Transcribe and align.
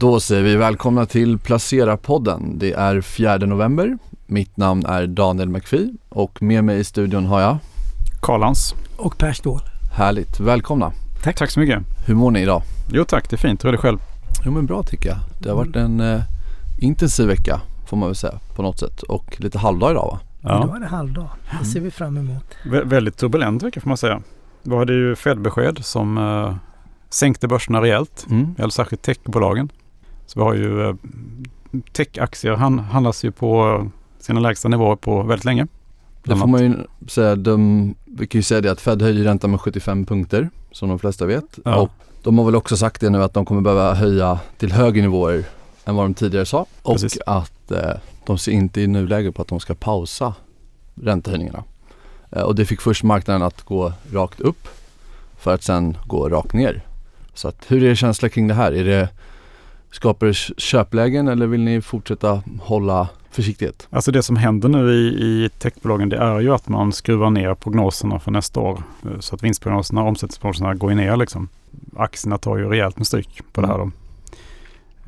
Då 0.00 0.20
säger 0.20 0.42
vi 0.42 0.56
välkomna 0.56 1.06
till 1.06 1.38
Placera-podden. 1.38 2.58
Det 2.58 2.72
är 2.72 3.00
4 3.00 3.36
november. 3.36 3.98
Mitt 4.26 4.56
namn 4.56 4.86
är 4.86 5.06
Daniel 5.06 5.48
McPhee 5.48 5.94
och 6.08 6.42
med 6.42 6.64
mig 6.64 6.78
i 6.78 6.84
studion 6.84 7.26
har 7.26 7.40
jag 7.40 7.58
Karlans. 8.22 8.74
Och 8.96 9.18
Per 9.18 9.32
Ståhl. 9.32 9.60
Härligt, 9.92 10.40
välkomna. 10.40 10.92
Tack. 11.22 11.36
Tack 11.36 11.50
så 11.50 11.60
mycket. 11.60 11.82
Hur 12.06 12.14
mår 12.14 12.30
ni 12.30 12.40
idag? 12.40 12.62
Jo 12.92 13.04
tack, 13.04 13.30
det 13.30 13.36
är 13.36 13.38
fint. 13.38 13.64
Hur 13.64 13.68
är 13.68 13.72
det 13.72 13.78
själv? 13.78 13.98
Jo 14.44 14.52
men 14.52 14.66
bra 14.66 14.82
tycker 14.82 15.08
jag. 15.08 15.18
Det 15.42 15.48
har 15.48 15.56
varit 15.56 15.76
en 15.76 16.00
eh, 16.00 16.20
intensiv 16.80 17.26
vecka 17.26 17.60
får 17.86 17.96
man 17.96 18.08
väl 18.08 18.16
säga 18.16 18.34
på 18.56 18.62
något 18.62 18.78
sätt 18.78 19.02
och 19.02 19.36
lite 19.40 19.58
halvdag 19.58 19.90
idag 19.90 20.06
va? 20.06 20.20
Ja. 20.40 20.64
Idag 20.64 20.76
är 20.76 20.80
det 20.80 20.86
halvdag. 20.86 21.28
Det 21.60 21.66
ser 21.66 21.80
vi 21.80 21.90
fram 21.90 22.16
emot. 22.16 22.44
Vä 22.64 22.84
väldigt 22.84 23.16
turbulent 23.16 23.62
vecka 23.62 23.80
får 23.80 23.88
man 23.88 23.96
säga. 23.96 24.22
Vi 24.62 24.76
hade 24.76 24.92
ju 24.92 25.14
Fed-besked 25.14 25.84
som 25.84 26.18
eh, 26.18 26.54
sänkte 27.10 27.48
börserna 27.48 27.82
rejält. 27.82 28.26
Mm. 28.30 28.54
Eller 28.58 28.70
särskilt 28.70 29.02
techbolagen. 29.02 29.68
Så 30.28 30.40
vi 30.40 30.44
har 30.44 30.54
ju 30.54 30.88
eh, 30.88 30.94
techaktier 31.92 32.52
han, 32.52 32.78
handlas 32.78 33.24
ju 33.24 33.30
på 33.30 33.86
sina 34.20 34.40
lägsta 34.40 34.68
nivåer 34.68 34.96
på 34.96 35.22
väldigt 35.22 35.44
länge. 35.44 35.66
Det 36.22 36.36
får 36.36 36.46
man 36.46 36.62
ju 36.62 36.74
säga. 37.08 37.36
De, 37.36 37.94
vi 38.04 38.26
kan 38.26 38.38
ju 38.38 38.42
säga 38.42 38.60
det 38.60 38.72
att 38.72 38.80
Fed 38.80 39.02
höjer 39.02 39.24
räntan 39.24 39.50
med 39.50 39.60
75 39.60 40.06
punkter 40.06 40.50
som 40.72 40.88
de 40.88 40.98
flesta 40.98 41.26
vet. 41.26 41.58
Ja. 41.64 41.76
Och 41.76 41.90
de 42.22 42.38
har 42.38 42.44
väl 42.44 42.56
också 42.56 42.76
sagt 42.76 43.00
det 43.00 43.10
nu 43.10 43.22
att 43.22 43.34
de 43.34 43.44
kommer 43.44 43.60
behöva 43.60 43.94
höja 43.94 44.40
till 44.56 44.72
högre 44.72 45.02
nivåer 45.02 45.44
än 45.84 45.96
vad 45.96 46.04
de 46.04 46.14
tidigare 46.14 46.46
sa. 46.46 46.66
Och 46.82 46.92
Precis. 46.92 47.18
att 47.26 47.70
eh, 47.70 47.90
de 48.26 48.38
ser 48.38 48.52
inte 48.52 48.80
i 48.80 48.86
nuläget 48.86 49.34
på 49.34 49.42
att 49.42 49.48
de 49.48 49.60
ska 49.60 49.74
pausa 49.74 50.34
räntehöjningarna. 50.94 51.64
Eh, 52.30 52.42
och 52.42 52.54
det 52.54 52.64
fick 52.64 52.80
först 52.80 53.02
marknaden 53.02 53.42
att 53.42 53.62
gå 53.62 53.92
rakt 54.12 54.40
upp 54.40 54.68
för 55.38 55.54
att 55.54 55.62
sen 55.62 55.96
gå 56.06 56.28
rakt 56.28 56.52
ner. 56.52 56.84
Så 57.34 57.48
att, 57.48 57.64
hur 57.68 57.84
är 57.84 57.94
känslan 57.94 58.30
kring 58.30 58.48
det 58.48 58.54
här? 58.54 58.72
Är 58.72 58.84
det, 58.84 59.08
skapar 59.90 60.32
köplägen 60.60 61.28
eller 61.28 61.46
vill 61.46 61.60
ni 61.60 61.80
fortsätta 61.80 62.42
hålla 62.60 63.08
försiktighet? 63.30 63.88
Alltså 63.90 64.12
det 64.12 64.22
som 64.22 64.36
händer 64.36 64.68
nu 64.68 64.92
i, 64.92 65.06
i 65.06 65.50
techbolagen 65.58 66.08
det 66.08 66.16
är 66.16 66.40
ju 66.40 66.54
att 66.54 66.68
man 66.68 66.92
skruvar 66.92 67.30
ner 67.30 67.54
prognoserna 67.54 68.18
för 68.18 68.30
nästa 68.30 68.60
år. 68.60 68.82
Eh, 69.04 69.20
så 69.20 69.34
att 69.34 69.42
vinstprognoserna, 69.42 70.02
omsättningsprognoserna 70.02 70.74
går 70.74 70.94
ner 70.94 71.16
liksom. 71.16 71.48
Aktierna 71.96 72.38
tar 72.38 72.56
ju 72.56 72.68
rejält 72.68 72.96
med 72.96 73.06
stryk 73.06 73.42
på 73.52 73.60
mm. 73.60 73.70
det 73.70 73.76
här 73.76 73.84
då. 73.84 73.90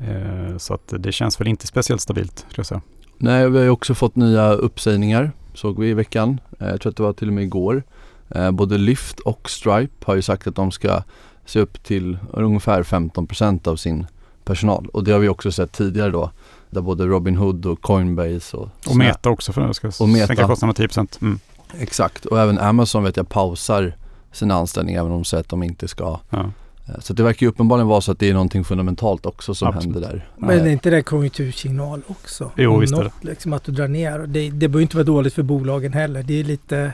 Eh, 0.05 0.57
så 0.57 0.73
att 0.73 0.93
det 0.97 1.11
känns 1.11 1.39
väl 1.39 1.47
inte 1.47 1.67
speciellt 1.67 2.01
stabilt 2.01 2.39
skulle 2.39 2.59
jag 2.59 2.65
säga. 2.65 2.81
Nej, 3.17 3.49
vi 3.49 3.57
har 3.57 3.63
ju 3.63 3.69
också 3.69 3.95
fått 3.95 4.15
nya 4.15 4.51
uppsägningar 4.53 5.31
såg 5.53 5.79
vi 5.79 5.89
i 5.89 5.93
veckan. 5.93 6.39
Eh, 6.59 6.67
jag 6.67 6.81
tror 6.81 6.89
att 6.89 6.97
det 6.97 7.03
var 7.03 7.13
till 7.13 7.27
och 7.27 7.33
med 7.33 7.43
igår. 7.43 7.83
Eh, 8.29 8.51
både 8.51 8.77
Lyft 8.77 9.19
och 9.19 9.49
Stripe 9.49 10.05
har 10.05 10.15
ju 10.15 10.21
sagt 10.21 10.47
att 10.47 10.55
de 10.55 10.71
ska 10.71 11.03
se 11.45 11.59
upp 11.59 11.83
till 11.83 12.17
ungefär 12.33 12.83
15% 12.83 13.67
av 13.67 13.75
sin 13.75 14.07
personal. 14.45 14.87
Och 14.93 15.03
det 15.03 15.11
har 15.11 15.19
vi 15.19 15.29
också 15.29 15.51
sett 15.51 15.71
tidigare 15.71 16.11
då. 16.11 16.31
Där 16.69 16.81
både 16.81 17.05
Robinhood 17.05 17.65
och 17.65 17.81
Coinbase 17.81 18.57
och... 18.57 18.69
Och 18.87 18.95
Meta 18.95 19.29
också 19.29 19.53
för 19.53 19.61
att 19.61 19.75
ska 19.75 19.91
och 19.99 20.09
Meta. 20.09 20.27
sänka 20.27 20.47
kostnaderna 20.47 20.87
10 20.89 21.05
mm. 21.21 21.39
Exakt 21.79 22.25
och 22.25 22.39
även 22.39 22.59
Amazon 22.59 23.03
vet 23.03 23.17
jag 23.17 23.29
pausar 23.29 23.93
sina 24.31 24.55
anställningar 24.55 24.99
även 24.99 25.11
om 25.11 25.17
de 25.17 25.25
säger 25.25 25.41
att 25.41 25.49
de 25.49 25.63
inte 25.63 25.87
ska 25.87 26.19
ja. 26.29 26.51
Eh, 26.87 26.99
så 26.99 27.13
det 27.13 27.23
verkar 27.23 27.45
ju 27.45 27.49
uppenbarligen 27.49 27.87
vara 27.87 28.01
så 28.01 28.11
att 28.11 28.19
det 28.19 28.29
är 28.29 28.33
någonting 28.33 28.63
fundamentalt 28.63 29.25
också 29.25 29.55
som 29.55 29.67
Absolut. 29.67 29.95
händer 29.95 30.09
där. 30.09 30.29
Men 30.37 30.59
är 30.59 30.67
inte 30.67 30.89
det 30.89 31.01
konjunktursignal 31.01 32.01
också? 32.07 32.51
Jo, 32.55 32.77
visst 32.77 32.93
är 32.93 33.03
det. 33.03 33.11
Liksom 33.21 33.53
att 33.53 33.63
du 33.63 33.71
drar 33.71 33.87
ner. 33.87 34.19
Det, 34.19 34.49
det 34.49 34.67
behöver 34.67 34.81
inte 34.81 34.95
vara 34.95 35.05
dåligt 35.05 35.33
för 35.33 35.43
bolagen 35.43 35.93
heller. 35.93 36.23
Det 36.23 36.39
är 36.39 36.43
lite... 36.43 36.93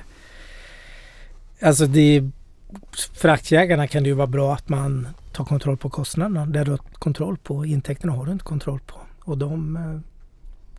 Alltså 1.62 1.86
det... 1.86 2.30
För 3.14 3.30
aktieägarna 3.30 3.88
kan 3.88 4.04
det 4.04 4.10
ju 4.10 4.16
vara 4.16 4.28
bra 4.28 4.54
att 4.54 4.70
man 4.70 5.08
tar 5.34 5.46
kontroll 5.46 5.78
på 5.78 5.90
kostnaderna. 5.90 6.46
Det 6.46 6.64
du 6.64 6.72
har 6.72 6.80
kontroll 6.94 7.38
på. 7.38 7.66
Intäkterna 7.66 8.14
har 8.14 8.26
du 8.26 8.32
inte 8.32 8.46
kontroll 8.46 8.80
på. 8.86 8.96
Och 9.24 9.38
de... 9.38 9.76
Eh, 9.76 10.00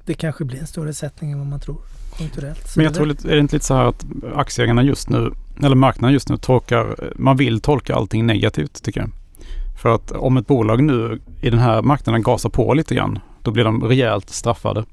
det 0.05 0.15
kanske 0.15 0.45
blir 0.45 0.59
en 0.59 0.67
större 0.67 0.95
sättning 0.95 1.33
än 1.33 1.39
vad 1.39 1.47
man 1.47 1.61
tror 1.61 1.79
konjunkturellt. 2.17 2.77
Men 2.77 2.85
jag 2.85 2.95
tror, 2.95 3.11
är 3.11 3.35
det 3.35 3.39
inte 3.39 3.57
lite 3.57 3.67
så 3.67 3.75
här 3.75 3.85
att 3.85 4.07
aktieägarna 4.35 4.83
just 4.83 5.11
nu, 5.11 5.33
eller 5.63 5.77
marknaden 5.77 6.13
just 6.13 6.29
nu 6.29 6.37
tolkar, 6.37 7.13
man 7.17 7.37
vill 7.37 7.61
tolka 7.61 7.95
allting 7.95 8.27
negativt 8.27 8.83
tycker 8.83 9.01
jag. 9.01 9.11
För 9.83 9.95
att 9.95 10.13
om 10.13 10.37
ett 10.37 10.47
bolag 10.47 10.83
nu 10.83 11.21
i 11.41 11.51
den 11.51 11.59
här 11.59 11.83
marknaden 11.83 12.23
gasar 12.23 12.51
på 12.51 12.75
lite 12.75 12.95
grann, 12.95 13.19
då 13.43 13.51
blir 13.51 13.65
de 13.65 13.85
rejält 13.85 14.31
straffade. 14.31 14.85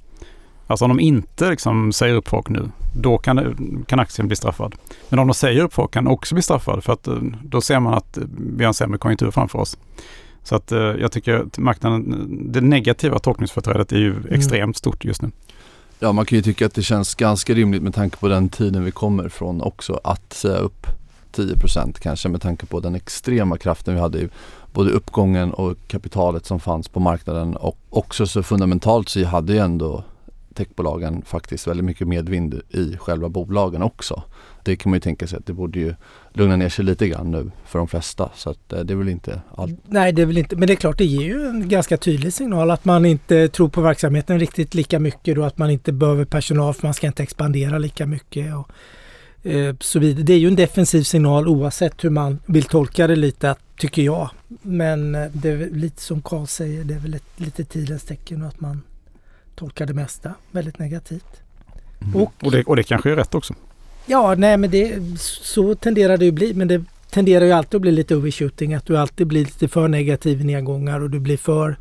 Alltså 0.68 0.86
om 0.86 0.90
de 0.90 1.00
inte 1.00 1.50
liksom 1.50 1.94
säger 1.94 2.16
upp 2.16 2.28
folk 2.28 2.50
nu, 2.50 2.70
då 2.96 3.18
kan, 3.18 3.86
kan 3.88 4.00
aktien 4.00 4.28
bli 4.28 4.36
straffad. 4.36 4.76
Men 5.10 5.20
om 5.20 5.28
de 5.28 5.34
säger 5.34 5.64
upp 5.64 5.74
folk 5.74 5.92
kan 5.92 6.08
också 6.08 6.36
bli 6.36 6.42
straffad 6.42 6.84
för 6.84 6.94
att 6.94 7.08
eh, 7.08 7.16
då 7.44 7.62
ser 7.62 7.80
man 7.80 7.94
att 7.94 8.18
vi 8.58 8.64
har 8.64 8.68
en 8.68 8.74
sämre 8.74 8.98
konjunktur 8.98 9.32
framför 9.32 9.60
oss. 9.60 9.78
Så 10.44 10.56
att 10.56 10.72
eh, 10.72 10.80
jag 10.80 11.12
tycker 11.12 11.34
att 11.34 11.58
marknaden, 11.58 12.28
det 12.52 12.62
negativa 12.62 13.20
tolkningsföreträdet 13.20 13.92
är 13.92 13.98
ju 13.98 14.12
mm. 14.12 14.34
extremt 14.34 14.78
stort 14.78 15.06
just 15.06 15.22
nu. 15.22 15.32
Ja, 16.00 16.12
man 16.12 16.26
kan 16.26 16.36
ju 16.36 16.42
tycka 16.42 16.66
att 16.66 16.74
det 16.74 16.84
känns 16.84 17.16
ganska 17.16 17.54
rimligt 17.54 17.82
med 17.82 17.96
tanke 17.96 18.18
på 18.18 18.28
den 18.28 18.50
tiden 18.50 18.84
vi 18.84 18.92
kommer 18.92 19.30
från 19.30 19.62
också 19.62 20.00
att 20.04 20.34
säga 20.34 20.58
upp 20.58 20.88
10% 21.36 22.00
kanske 22.00 22.30
med 22.30 22.42
tanke 22.42 22.66
på 22.66 22.80
den 22.80 22.96
extrema 22.96 23.58
kraften 23.58 23.94
vi 23.94 24.00
hade 24.00 24.20
i 24.20 24.30
både 24.74 24.92
uppgången 24.92 25.54
och 25.54 25.78
kapitalet 25.88 26.46
som 26.46 26.60
fanns 26.60 26.88
på 26.88 27.00
marknaden 27.00 27.56
och 27.56 27.78
också 27.90 28.28
så 28.28 28.44
fundamentalt 28.44 29.10
så 29.10 29.26
hade 29.26 29.54
ju 29.54 29.60
ändå 29.60 30.04
techbolagen 30.56 31.22
faktiskt 31.26 31.68
väldigt 31.68 31.86
mycket 31.86 32.08
medvind 32.08 32.62
i 32.70 32.98
själva 32.98 33.30
bolagen 33.30 33.82
också. 33.82 34.24
Det 34.64 34.76
kan 34.76 34.90
man 34.90 34.98
ju 34.98 35.02
tänka 35.02 35.28
sig 35.28 35.40
att 35.40 35.46
det 35.46 35.54
borde 35.54 35.80
ju 35.80 35.96
lugna 36.34 36.56
ner 36.56 36.70
sig 36.70 36.86
lite 36.86 37.08
grann 37.08 37.32
nu 37.32 37.52
för 37.66 37.80
de 37.80 37.88
flesta. 37.88 38.30
Så 38.36 38.50
att 38.50 38.74
eh, 38.74 38.80
det 38.80 38.94
är 38.94 38.98
väl 38.98 39.10
inte 39.10 39.42
allt. 39.56 39.80
Nej, 39.88 40.14
det 40.14 40.22
är 40.22 40.26
väl 40.26 40.38
inte, 40.38 40.56
men 40.56 40.68
det 40.68 40.74
är 40.74 40.76
klart 40.76 40.98
det 40.98 41.06
ger 41.06 41.22
ju 41.22 41.48
en 41.48 41.70
ganska 41.70 41.98
tydlig 41.98 42.34
signal 42.34 42.72
att 42.72 42.86
man 42.86 43.06
inte 43.06 43.48
tror 43.48 43.70
på 43.70 43.82
verksamheten 43.82 44.40
riktigt 44.40 44.74
lika 44.74 45.00
mycket 45.00 45.38
och 45.38 45.48
att 45.48 45.58
man 45.58 45.70
inte 45.70 45.92
behöver 45.92 46.26
personal 46.26 46.74
för 46.74 46.88
man 46.88 46.94
ska 46.94 47.08
inte 47.08 47.24
expandera 47.24 47.78
lika 47.78 48.06
mycket. 48.06 48.54
Och, 48.56 48.70
eh, 49.46 49.76
så 49.80 50.00
vidare. 50.00 50.24
Det 50.24 50.34
är 50.34 50.38
ju 50.38 50.48
en 50.48 50.56
defensiv 50.56 51.04
signal 51.04 51.48
oavsett 51.48 52.04
hur 52.04 52.10
man 52.10 52.40
vill 52.46 52.64
tolka 52.64 53.08
det 53.08 53.16
lite, 53.16 53.56
tycker 53.78 54.02
jag. 54.02 54.30
Men 54.62 55.16
eh, 55.16 55.28
det 55.34 55.50
är 55.50 55.70
lite 55.70 56.02
som 56.02 56.22
Karl 56.22 56.46
säger, 56.46 56.84
det 56.84 56.94
är 56.94 57.00
väl 57.00 57.14
ett 57.14 57.40
lite 57.40 57.64
tidens 57.64 58.04
tecken 58.04 58.42
och 58.42 58.48
att 58.48 58.60
man 58.60 58.82
tolkar 59.56 59.86
det 59.86 59.94
mesta 59.94 60.34
väldigt 60.52 60.80
negativt. 60.80 61.42
Mm. 62.02 62.16
Och, 62.16 62.34
och, 62.44 62.52
det, 62.52 62.64
och 62.64 62.76
det 62.76 62.84
kanske 62.84 63.12
är 63.12 63.16
rätt 63.16 63.36
också. 63.36 63.54
Ja, 64.06 64.36
nej 64.38 64.58
men 64.58 64.70
det, 64.70 65.00
så 65.20 65.76
tenderar 65.76 66.18
det 66.18 66.28
att 66.28 66.34
bli. 66.34 66.54
Men 66.54 66.68
det 66.68 66.84
tenderar 67.10 67.46
ju 67.46 67.52
alltid 67.52 67.76
att 67.76 67.82
bli 67.82 67.92
lite 67.92 68.16
overshooting. 68.16 68.74
Att 68.74 68.86
du 68.86 68.98
alltid 68.98 69.28
blir 69.28 69.46
lite 69.46 69.68
för 69.68 69.88
negativ 69.88 70.42
i 70.42 70.44
nedgångar 70.44 71.00
och 71.00 71.10
du 71.10 71.20
blir 71.20 71.38
för 71.38 71.78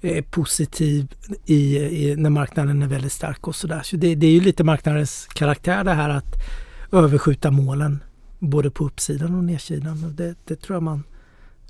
eh, 0.00 0.24
positiv 0.24 1.14
i, 1.46 1.78
i, 1.78 2.16
när 2.16 2.30
marknaden 2.30 2.82
är 2.82 2.86
väldigt 2.86 3.12
stark 3.12 3.48
och 3.48 3.56
sådär. 3.56 3.80
Så 3.84 3.96
det, 3.96 4.14
det, 4.14 4.26
är 4.26 4.30
ju 4.30 4.40
lite 4.40 4.64
marknadens 4.64 5.28
karaktär 5.34 5.84
det 5.84 5.94
här 5.94 6.10
att 6.10 6.34
överskjuta 6.92 7.50
målen 7.50 8.02
både 8.38 8.70
på 8.70 8.84
uppsidan 8.84 9.34
och 9.34 9.44
nedsidan. 9.44 10.04
Och 10.04 10.10
det, 10.10 10.34
det 10.44 10.56
tror 10.60 10.76
jag 10.76 10.82
man 10.82 11.04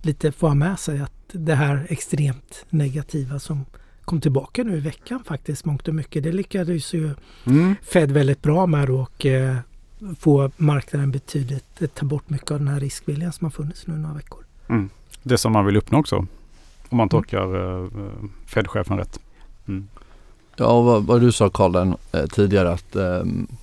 lite 0.02 0.32
får 0.32 0.48
ha 0.48 0.54
med 0.54 0.78
sig 0.78 1.00
att 1.00 1.12
det 1.32 1.54
här 1.54 1.86
extremt 1.88 2.64
negativa 2.70 3.38
som 3.38 3.64
kom 4.08 4.20
tillbaka 4.20 4.64
nu 4.64 4.76
i 4.76 4.80
veckan 4.80 5.24
faktiskt 5.24 5.64
mångt 5.64 5.88
och 5.88 5.94
mycket. 5.94 6.22
Det 6.22 6.32
lyckades 6.32 6.94
ju 6.94 7.14
mm. 7.44 7.74
Fed 7.82 8.10
väldigt 8.10 8.42
bra 8.42 8.66
med 8.66 8.90
och 8.90 9.26
eh, 9.26 9.56
få 10.18 10.50
marknaden 10.56 11.10
betydligt, 11.10 11.82
eh, 11.82 11.88
ta 11.88 12.06
bort 12.06 12.30
mycket 12.30 12.50
av 12.50 12.58
den 12.58 12.68
här 12.68 12.80
riskviljan 12.80 13.32
som 13.32 13.44
har 13.44 13.50
funnits 13.50 13.86
nu 13.86 13.94
några 13.96 14.14
veckor. 14.14 14.44
Mm. 14.68 14.90
Det 15.22 15.38
som 15.38 15.52
man 15.52 15.66
vill 15.66 15.76
uppnå 15.76 15.98
också, 15.98 16.16
om 16.88 16.96
man 16.96 17.08
tolkar 17.08 17.44
mm. 17.44 18.30
Fed-chefen 18.46 18.98
rätt. 18.98 19.20
Mm. 19.68 19.88
Ja, 20.56 20.80
vad, 20.80 21.04
vad, 21.04 21.20
du 21.20 21.32
sa 21.32 21.50
Karl 21.50 21.76
eh, 21.76 22.26
tidigare 22.26 22.72
att 22.72 22.96
eh, 22.96 23.22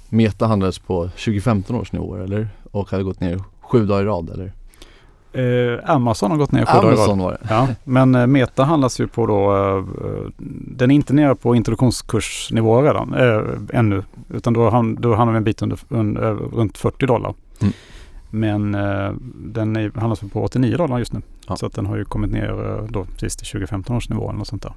Meta 0.09 0.47
handlades 0.47 0.79
på 0.79 1.07
2015 1.07 1.75
års 1.75 1.91
nivåer 1.91 2.19
eller? 2.19 2.49
Och 2.71 2.91
hade 2.91 3.03
gått 3.03 3.19
ner 3.19 3.43
sju 3.61 3.85
dagar 3.85 4.03
i 4.03 4.05
rad 4.05 4.29
eller? 4.29 4.51
Eh, 5.35 5.79
Amazon 5.89 6.31
har 6.31 6.37
gått 6.37 6.51
ner 6.51 6.65
sju 6.65 6.87
Amazon 6.87 7.19
var 7.19 7.31
det. 7.31 7.39
Ja, 7.49 7.67
men 7.83 8.15
eh, 8.15 8.27
Meta 8.27 8.63
handlas 8.63 8.99
ju 8.99 9.07
på 9.07 9.25
då, 9.25 9.55
eh, 9.55 9.83
den 10.77 10.91
är 10.91 10.95
inte 10.95 11.13
nere 11.13 11.35
på 11.35 11.55
introduktionskursnivå 11.55 12.81
redan 12.81 13.13
eh, 13.13 13.79
ännu. 13.79 14.03
Utan 14.29 14.53
då, 14.53 14.69
då 14.99 15.15
handlar 15.15 15.31
vi 15.31 15.37
en 15.37 15.43
bit 15.43 15.61
under, 15.61 15.79
under, 15.89 16.33
runt 16.33 16.77
40 16.77 17.05
dollar. 17.05 17.33
Mm. 17.61 17.73
Men 18.29 18.75
eh, 18.75 19.13
den 19.35 19.75
är, 19.75 19.91
handlas 19.99 20.19
på 20.19 20.43
89 20.43 20.77
dollar 20.77 20.99
just 20.99 21.13
nu. 21.13 21.21
Ja. 21.47 21.55
Så 21.55 21.65
att 21.65 21.73
den 21.73 21.85
har 21.85 21.97
ju 21.97 22.05
kommit 22.05 22.31
ner 22.31 22.87
då 22.89 23.03
precis 23.03 23.35
till 23.35 23.47
2015 23.47 23.95
års 23.95 24.09
nivå 24.09 24.29
eller 24.29 24.39
något 24.39 24.47
sånt 24.47 24.63
där. 24.63 24.73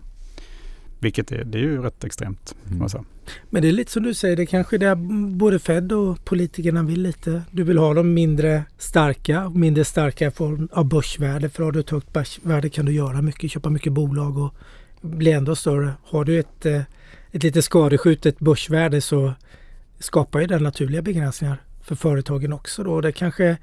Vilket 0.99 1.33
är, 1.33 1.45
det 1.45 1.59
är 1.59 1.62
ju 1.62 1.83
rätt 1.83 2.05
extremt. 2.05 2.55
Säga. 2.91 3.05
Men 3.50 3.62
det 3.62 3.69
är 3.69 3.73
lite 3.73 3.93
som 3.93 4.03
du 4.03 4.15
säger, 4.15 4.37
det 4.37 4.47
kanske 4.47 4.79
det 4.79 4.97
både 5.37 5.59
Fed 5.59 5.93
och 5.93 6.25
politikerna 6.25 6.83
vill 6.83 7.03
lite. 7.03 7.43
Du 7.50 7.62
vill 7.62 7.79
ha 7.79 7.95
dem 7.95 8.15
mindre 8.15 8.65
starka, 8.79 9.49
mindre 9.49 9.85
starka 9.85 10.27
i 10.27 10.31
form 10.31 10.69
av 10.73 10.85
börsvärde. 10.85 11.50
För 11.50 11.62
har 11.65 11.73
du 11.73 11.81
ett 11.81 11.91
högt 11.91 12.12
börsvärde 12.12 12.71
kan 12.71 12.87
du 12.87 12.93
göra 12.93 13.23
mycket, 13.23 13.50
köpa 13.50 13.71
mycket 13.71 13.93
bolag 13.93 14.39
och 14.39 14.55
bli 15.00 15.33
ändå 15.33 15.56
större. 15.56 15.93
Har 16.05 16.25
du 16.25 16.39
ett, 16.39 16.67
eh, 16.67 16.83
ett 17.33 17.43
lite 17.43 17.62
skadeskjutet 17.62 18.39
börsvärde 18.39 19.00
så 19.00 19.33
skapar 19.99 20.41
ju 20.41 20.47
det 20.47 20.59
naturliga 20.59 21.03
begränsningar 21.03 21.62
för 21.83 21.95
företagen 21.95 22.53
också. 22.53 22.85
Då. 22.85 23.00
Det, 23.00 23.12
kanske, 23.12 23.56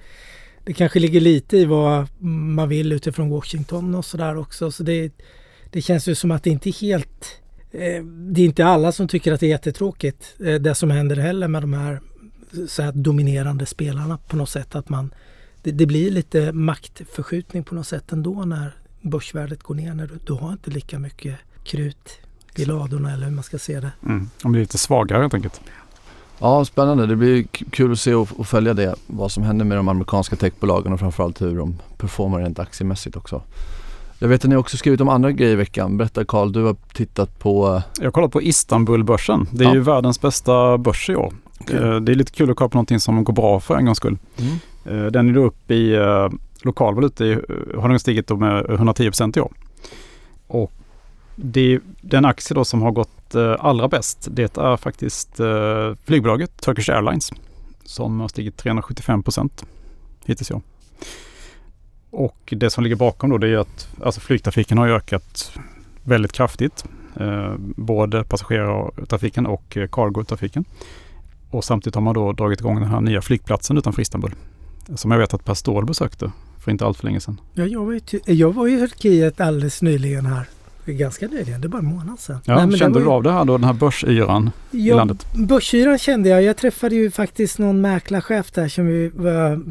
det 0.63 0.73
kanske 0.73 0.99
ligger 0.99 1.21
lite 1.21 1.57
i 1.57 1.65
vad 1.65 2.07
man 2.21 2.69
vill 2.69 2.91
utifrån 2.91 3.29
Washington 3.29 3.95
och 3.95 4.05
sådär 4.05 4.37
också. 4.37 4.71
Så 4.71 4.83
det 4.83 5.11
det 5.75 5.81
känns 5.81 6.07
ju 6.07 6.15
som 6.15 6.31
att 6.31 6.43
det 6.43 6.49
inte 6.49 6.69
är 6.69 6.73
helt 6.73 7.41
eh, 7.71 8.03
det 8.03 8.41
är 8.41 8.45
inte 8.45 8.65
alla 8.65 8.91
som 8.91 9.07
tycker 9.07 9.33
att 9.33 9.39
det 9.39 9.45
är 9.45 9.49
jättetråkigt 9.49 10.35
eh, 10.39 10.53
det 10.55 10.75
som 10.75 10.91
händer 10.91 11.15
heller 11.15 11.47
med 11.47 11.63
de 11.63 11.73
här, 11.73 12.01
så 12.67 12.81
här 12.81 12.91
dominerande 12.91 13.65
spelarna 13.65 14.17
på 14.17 14.35
något 14.35 14.49
sätt. 14.49 14.75
Att 14.75 14.89
man, 14.89 15.13
det, 15.63 15.71
det, 15.71 15.85
blir 15.85 16.11
lite 16.11 16.51
maktförskjutning 16.51 17.63
på 17.63 17.75
något 17.75 17.87
sätt 17.87 18.11
ändå 18.11 18.45
när 18.45 18.75
börsvärdet 19.01 19.63
går 19.63 19.75
ner. 19.75 19.93
När 19.93 20.07
du, 20.07 20.19
du 20.25 20.33
har 20.33 20.51
inte 20.51 20.71
lika 20.71 20.99
mycket 20.99 21.35
krut 21.63 22.19
i 22.55 22.65
ladorna 22.65 23.13
eller 23.13 23.25
hur 23.25 23.33
man 23.33 23.43
ska 23.43 23.57
se 23.57 23.79
det. 23.79 23.91
Mm. 24.05 24.29
De 24.41 24.51
blir 24.51 24.61
lite 24.61 24.77
svagare 24.77 25.21
helt 25.21 25.33
enkelt. 25.33 25.61
Ja, 26.39 26.65
spännande. 26.65 27.05
Det 27.05 27.15
blir 27.15 27.43
kul 27.69 27.91
att 27.91 27.99
se 27.99 28.13
och, 28.13 28.39
och, 28.39 28.47
följa 28.47 28.73
det. 28.73 28.95
Vad 29.07 29.31
som 29.31 29.43
händer 29.43 29.65
med 29.65 29.77
de 29.77 29.87
amerikanska 29.87 30.35
techbolagen 30.35 30.93
och 30.93 30.99
framförallt 30.99 31.41
hur 31.41 31.57
de 31.57 31.79
performar 31.97 32.39
rent 32.39 32.59
aktiemässigt 32.59 33.15
också. 33.15 33.41
Jag 34.19 34.27
vet 34.27 34.43
att 34.43 34.49
ni 34.49 34.55
också 34.55 34.77
skrivit 34.77 35.01
om 35.01 35.09
andra 35.09 35.31
grejer 35.31 35.53
i 35.53 35.55
veckan. 35.55 35.97
Berätta 35.97 36.25
Karl, 36.25 36.51
du 36.51 36.63
har 36.63 36.75
tittat 36.93 37.39
på... 37.39 37.81
Jag 37.97 38.05
har 38.05 38.11
kollat 38.11 38.31
på 38.31 38.41
Istanbulbörsen. 38.41 39.47
Det 39.51 39.63
är 39.63 39.67
ja. 39.67 39.73
ju 39.73 39.79
världens 39.79 40.21
bästa 40.21 40.77
börs 40.77 41.09
i 41.09 41.15
år. 41.15 41.33
Okay. 41.59 41.77
Eh, 41.77 41.95
det 41.95 42.11
är 42.11 42.15
lite 42.15 42.31
kul 42.31 42.51
att 42.51 42.57
kolla 42.57 42.69
på 42.69 42.77
någonting 42.77 42.99
som 42.99 43.23
går 43.23 43.33
bra 43.33 43.59
för 43.59 43.75
en 43.75 43.85
gångs 43.85 43.97
skull. 43.97 44.17
Mm. 44.37 44.55
Eh, 44.85 45.11
den 45.11 45.29
är 45.29 45.33
då 45.33 45.41
uppe 45.45 45.73
i 45.73 45.99
lokal 46.61 46.95
valuta 46.95 47.23
har 47.77 47.89
den 47.89 47.99
stigit 47.99 48.29
med 48.29 48.65
110 48.69 49.11
i 49.35 49.39
år. 49.39 49.51
Och 50.47 50.71
det, 51.35 51.79
den 52.01 52.25
aktie 52.25 52.55
då 52.55 52.65
som 52.65 52.81
har 52.81 52.91
gått 52.91 53.35
allra 53.59 53.87
bäst 53.87 54.27
det 54.31 54.57
är 54.57 54.77
faktiskt 54.77 55.39
flygbolaget 56.05 56.61
Turkish 56.61 56.89
Airlines 56.89 57.31
som 57.83 58.19
har 58.19 58.27
stigit 58.27 58.57
375 58.57 59.23
hittills 60.25 60.51
i 60.51 60.53
år. 60.53 60.61
Och 62.15 62.53
det 62.57 62.69
som 62.69 62.83
ligger 62.83 62.95
bakom 62.95 63.29
då 63.29 63.37
det 63.37 63.47
är 63.47 63.57
att 63.57 63.87
alltså 64.03 64.21
flygtrafiken 64.21 64.77
har 64.77 64.87
ökat 64.87 65.51
väldigt 66.03 66.31
kraftigt. 66.31 66.85
Eh, 67.19 67.53
både 67.75 68.23
passagerartrafiken 68.23 69.45
och 69.45 69.77
eh, 69.77 69.87
cargotrafiken. 69.87 70.65
Och 71.49 71.63
samtidigt 71.63 71.95
har 71.95 72.01
man 72.01 72.13
då 72.13 72.31
dragit 72.31 72.59
igång 72.59 72.79
den 72.79 72.89
här 72.89 73.01
nya 73.01 73.21
flygplatsen 73.21 73.77
utanför 73.77 74.01
Istanbul. 74.01 74.35
Som 74.95 75.11
jag 75.11 75.17
vet 75.17 75.33
att 75.33 75.45
Per 75.45 75.53
Ståhl 75.53 75.85
besökte 75.85 76.31
för 76.59 76.71
inte 76.71 76.85
allt 76.85 76.97
för 76.97 77.05
länge 77.05 77.19
sedan. 77.19 77.41
Ja, 77.53 77.65
jag, 77.65 77.85
var 77.85 77.93
ju, 77.93 78.01
jag 78.25 78.53
var 78.53 78.67
i 78.67 78.79
Turkiet 78.79 79.41
alldeles 79.41 79.81
nyligen 79.81 80.25
här 80.25 80.45
ganska 80.93 81.27
nyligen, 81.27 81.61
det 81.61 81.67
är 81.67 81.69
bara 81.69 81.77
en 81.77 81.85
månad 81.85 82.19
sedan. 82.19 82.39
Ja, 82.45 82.65
Nej, 82.65 82.79
kände 82.79 82.99
du 82.99 83.07
av 83.07 83.23
det 83.23 83.31
här 83.31 83.45
då, 83.45 83.57
den 83.57 83.63
här 83.63 83.73
börsyran 83.73 84.51
ja, 84.71 84.79
i 84.79 84.97
landet? 84.97 85.25
Börsyran 85.33 85.97
kände 85.97 86.29
jag. 86.29 86.43
Jag 86.43 86.57
träffade 86.57 86.95
ju 86.95 87.11
faktiskt 87.11 87.59
någon 87.59 87.81
mäklarchef 87.81 88.51
där 88.51 88.67
som 88.67 88.87
vi 88.87 89.11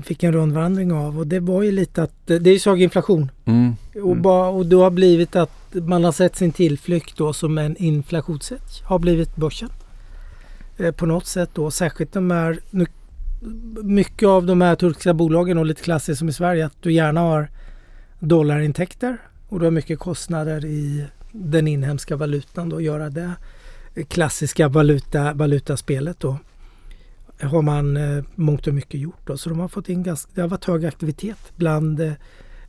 fick 0.04 0.22
en 0.22 0.32
rundvandring 0.32 0.92
av 0.92 1.18
och 1.18 1.26
det 1.26 1.40
var 1.40 1.62
ju 1.62 1.72
lite 1.72 2.02
att 2.02 2.26
det 2.26 2.46
är 2.46 2.52
ju 2.52 2.58
svag 2.58 2.82
inflation. 2.82 3.30
Mm. 3.44 3.76
Och, 3.94 4.10
mm. 4.10 4.22
bara, 4.22 4.48
och 4.48 4.66
då 4.66 4.82
har 4.82 4.90
blivit 4.90 5.36
att 5.36 5.74
man 5.74 6.04
har 6.04 6.12
sett 6.12 6.36
sin 6.36 6.52
tillflykt 6.52 7.16
då 7.16 7.32
som 7.32 7.58
en 7.58 7.76
inflationssätt 7.76 8.82
har 8.84 8.98
blivit 8.98 9.36
börsen. 9.36 9.68
Eh, 10.76 10.90
på 10.90 11.06
något 11.06 11.26
sätt 11.26 11.50
då, 11.54 11.70
särskilt 11.70 12.12
de 12.12 12.30
här 12.30 12.58
nu, 12.70 12.86
mycket 13.82 14.28
av 14.28 14.46
de 14.46 14.60
här 14.60 14.76
turkiska 14.76 15.14
bolagen 15.14 15.58
och 15.58 15.66
lite 15.66 15.82
klassiskt 15.82 16.18
som 16.18 16.28
i 16.28 16.32
Sverige 16.32 16.66
att 16.66 16.82
du 16.82 16.92
gärna 16.92 17.20
har 17.20 17.48
dollarintäkter 18.18 19.18
och 19.48 19.58
du 19.58 19.66
har 19.66 19.70
mycket 19.70 19.98
kostnader 19.98 20.64
i 20.64 21.04
den 21.32 21.68
inhemska 21.68 22.16
valutan 22.16 22.68
då, 22.68 22.80
göra 22.80 23.10
det 23.10 23.34
klassiska 24.08 24.68
valuta, 24.68 25.32
valutaspelet 25.32 26.20
då 26.20 26.38
har 27.40 27.62
man 27.62 27.96
eh, 27.96 28.24
mångt 28.34 28.66
och 28.66 28.74
mycket 28.74 29.00
gjort. 29.00 29.20
Då. 29.26 29.36
Så 29.36 29.48
de 29.48 29.60
har 29.60 29.68
fått 29.68 29.88
in 29.88 30.02
ganska, 30.02 30.30
det 30.34 30.40
har 30.40 30.48
varit 30.48 30.64
hög 30.64 30.84
aktivitet 30.84 31.38
bland 31.56 32.00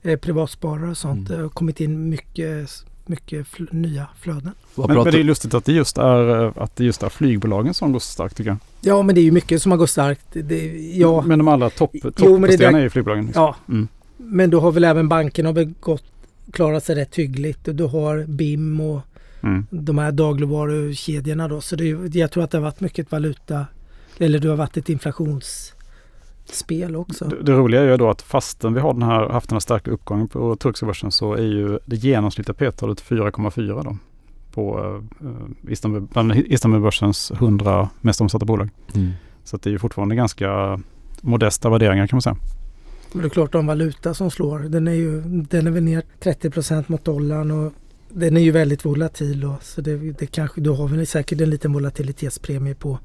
eh, 0.01 0.15
privatsparare 0.19 0.89
och 0.89 0.97
sånt. 0.97 1.29
Mm. 1.29 1.37
Det 1.37 1.43
har 1.43 1.49
kommit 1.49 1.81
in 1.81 2.09
mycket, 2.09 2.69
mycket 3.05 3.47
fl 3.47 3.63
nya 3.71 4.07
flöden. 4.19 4.51
Men, 4.75 4.87
men, 4.87 5.03
det 5.03 5.19
är 5.19 5.23
lustigt 5.23 5.53
att 5.53 5.65
det, 5.65 5.73
just 5.73 5.97
är, 5.97 6.43
eh, 6.43 6.51
att 6.55 6.75
det 6.75 6.85
just 6.85 7.03
är 7.03 7.09
flygbolagen 7.09 7.73
som 7.73 7.91
går 7.91 7.99
så 7.99 8.11
starkt 8.11 8.37
tycker 8.37 8.49
jag. 8.49 8.57
Ja 8.81 9.01
men 9.01 9.15
det 9.15 9.21
är 9.21 9.23
ju 9.23 9.31
mycket 9.31 9.61
som 9.61 9.71
har 9.71 9.79
gått 9.79 9.89
starkt. 9.89 10.25
Det, 10.31 10.91
ja. 10.95 11.21
Men 11.21 11.39
de 11.39 11.47
allra 11.47 11.69
topp, 11.69 11.91
toppresterande 12.15 12.79
är 12.79 12.83
ju 12.83 12.89
flygbolagen. 12.89 13.25
Liksom. 13.25 13.43
Ja. 13.43 13.55
Mm. 13.69 13.87
Men 14.17 14.49
då 14.49 14.59
har 14.59 14.71
väl 14.71 14.83
även 14.83 15.09
bankerna 15.09 15.53
gått 15.63 16.14
klarat 16.51 16.83
sig 16.83 16.95
rätt 16.95 17.15
hyggligt. 17.15 17.59
Du 17.63 17.83
har 17.83 18.25
BIM 18.27 18.81
och 18.81 19.01
mm. 19.41 19.67
de 19.69 19.97
här 19.97 20.11
dagligvarukedjorna 20.11 21.47
då. 21.47 21.61
Så 21.61 21.75
det, 21.75 22.15
jag 22.15 22.31
tror 22.31 22.43
att 22.43 22.51
det 22.51 22.57
har 22.57 22.63
varit 22.63 22.81
mycket 22.81 23.11
valuta 23.11 23.65
eller 24.17 24.39
det 24.39 24.47
har 24.47 24.55
varit 24.55 24.77
ett 24.77 24.89
inflationsspel 24.89 26.95
också. 26.95 27.25
Det, 27.25 27.43
det 27.43 27.51
roliga 27.51 27.81
är 27.81 27.85
ju 27.85 27.97
då 27.97 28.09
att 28.09 28.21
fastän 28.21 28.73
vi 28.73 28.79
har 28.79 28.93
den 28.93 29.03
här, 29.03 29.29
haft 29.29 29.49
den 29.49 29.55
här 29.55 29.59
starka 29.59 29.91
uppgången 29.91 30.27
på 30.27 30.55
turkiska 30.55 30.85
börsen 30.85 31.11
så 31.11 31.33
är 31.33 31.41
ju 31.41 31.79
det 31.85 31.95
genomsnittliga 31.95 32.55
P-talet 32.55 33.03
4,4 33.03 33.83
då 33.83 33.97
på 34.51 35.03
Istanbul, 35.69 36.07
Istanbulbörsens 36.45 37.31
100 37.31 37.89
mest 38.01 38.21
omsatta 38.21 38.45
bolag. 38.45 38.69
Mm. 38.95 39.11
Så 39.43 39.57
det 39.57 39.69
är 39.69 39.71
ju 39.71 39.79
fortfarande 39.79 40.15
ganska 40.15 40.79
modesta 41.21 41.69
värderingar 41.69 42.07
kan 42.07 42.15
man 42.15 42.21
säga. 42.21 42.37
Men 43.15 43.21
det 43.21 43.27
är 43.27 43.29
klart 43.29 43.55
om 43.55 43.67
valuta 43.67 44.13
som 44.13 44.31
slår. 44.31 44.59
Den 44.59 44.87
är 44.87 44.93
ju 44.93 45.21
den 45.21 45.67
är 45.67 45.71
väl 45.71 45.83
ner 45.83 46.03
30% 46.19 46.83
mot 46.87 47.05
dollarn 47.05 47.51
och 47.51 47.73
den 48.09 48.37
är 48.37 48.41
ju 48.41 48.51
väldigt 48.51 48.85
volatil. 48.85 49.39
Då, 49.39 49.55
så 49.61 49.81
det, 49.81 49.97
det 49.97 50.25
kanske, 50.25 50.61
då 50.61 50.75
har 50.75 50.87
vi 50.87 51.05
säkert 51.05 51.41
en 51.41 51.49
liten 51.49 51.73
volatilitetspremie 51.73 52.75
på 52.75 52.99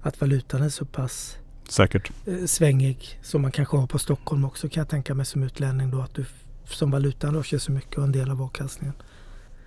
att 0.00 0.20
valutan 0.20 0.62
är 0.62 0.68
så 0.68 0.84
pass 0.84 1.36
Säkert. 1.68 2.10
Eh, 2.26 2.46
svängig 2.46 3.18
som 3.22 3.42
man 3.42 3.52
kanske 3.52 3.76
har 3.76 3.86
på 3.86 3.98
Stockholm 3.98 4.44
också 4.44 4.68
kan 4.68 4.80
jag 4.80 4.88
tänka 4.88 5.14
mig 5.14 5.26
som 5.26 5.42
utlänning 5.42 5.90
då 5.90 6.00
att 6.00 6.14
du 6.14 6.24
som 6.64 6.90
valutan 6.90 7.34
rör 7.34 7.42
sig 7.42 7.60
så 7.60 7.72
mycket 7.72 7.98
och 7.98 8.04
en 8.04 8.12
del 8.12 8.30
av 8.30 8.42
avkastningen. 8.42 8.94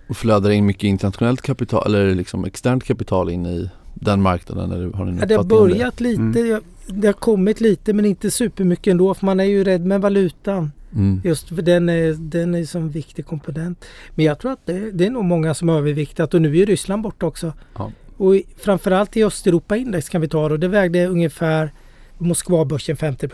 Och 0.08 0.16
flödar 0.16 0.50
in 0.50 0.66
mycket 0.66 0.84
internationellt 0.84 1.42
kapital 1.42 1.94
eller 1.94 2.14
liksom 2.14 2.44
externt 2.44 2.84
kapital 2.84 3.30
in 3.30 3.46
i 3.46 3.70
den 3.94 4.22
marknaden? 4.22 4.72
Eller 4.72 4.92
har 4.92 5.04
ni 5.04 5.20
ja, 5.20 5.26
det 5.26 5.34
har 5.34 5.44
börjat 5.44 5.96
det? 5.96 6.04
lite. 6.04 6.40
Mm. 6.40 6.62
Det 6.92 7.08
har 7.08 7.12
kommit 7.12 7.60
lite 7.60 7.92
men 7.92 8.04
inte 8.04 8.30
supermycket 8.30 8.90
ändå 8.90 9.14
för 9.14 9.26
man 9.26 9.40
är 9.40 9.44
ju 9.44 9.64
rädd 9.64 9.86
med 9.86 10.00
valutan. 10.00 10.72
Mm. 10.94 11.20
Just 11.24 11.48
för 11.48 11.62
den 11.62 11.88
är, 11.88 12.12
den 12.12 12.54
är 12.54 12.64
som 12.64 12.88
viktig 12.88 13.26
komponent. 13.26 13.84
Men 14.14 14.24
jag 14.24 14.38
tror 14.38 14.52
att 14.52 14.66
det, 14.66 14.90
det 14.90 15.06
är 15.06 15.10
nog 15.10 15.24
många 15.24 15.54
som 15.54 15.68
har 15.68 15.78
överviktat 15.78 16.34
och 16.34 16.42
nu 16.42 16.58
är 16.58 16.66
Ryssland 16.66 17.02
borta 17.02 17.26
också. 17.26 17.52
Ja. 17.78 17.92
Och 18.16 18.36
i, 18.36 18.44
framförallt 18.56 19.16
i 19.16 19.24
Östeuropa-index 19.24 20.08
kan 20.08 20.20
vi 20.20 20.28
ta 20.28 20.48
då. 20.48 20.56
Det 20.56 20.68
vägde 20.68 21.06
ungefär 21.06 21.72
Moskvabörsen 22.18 22.96
50 22.96 23.28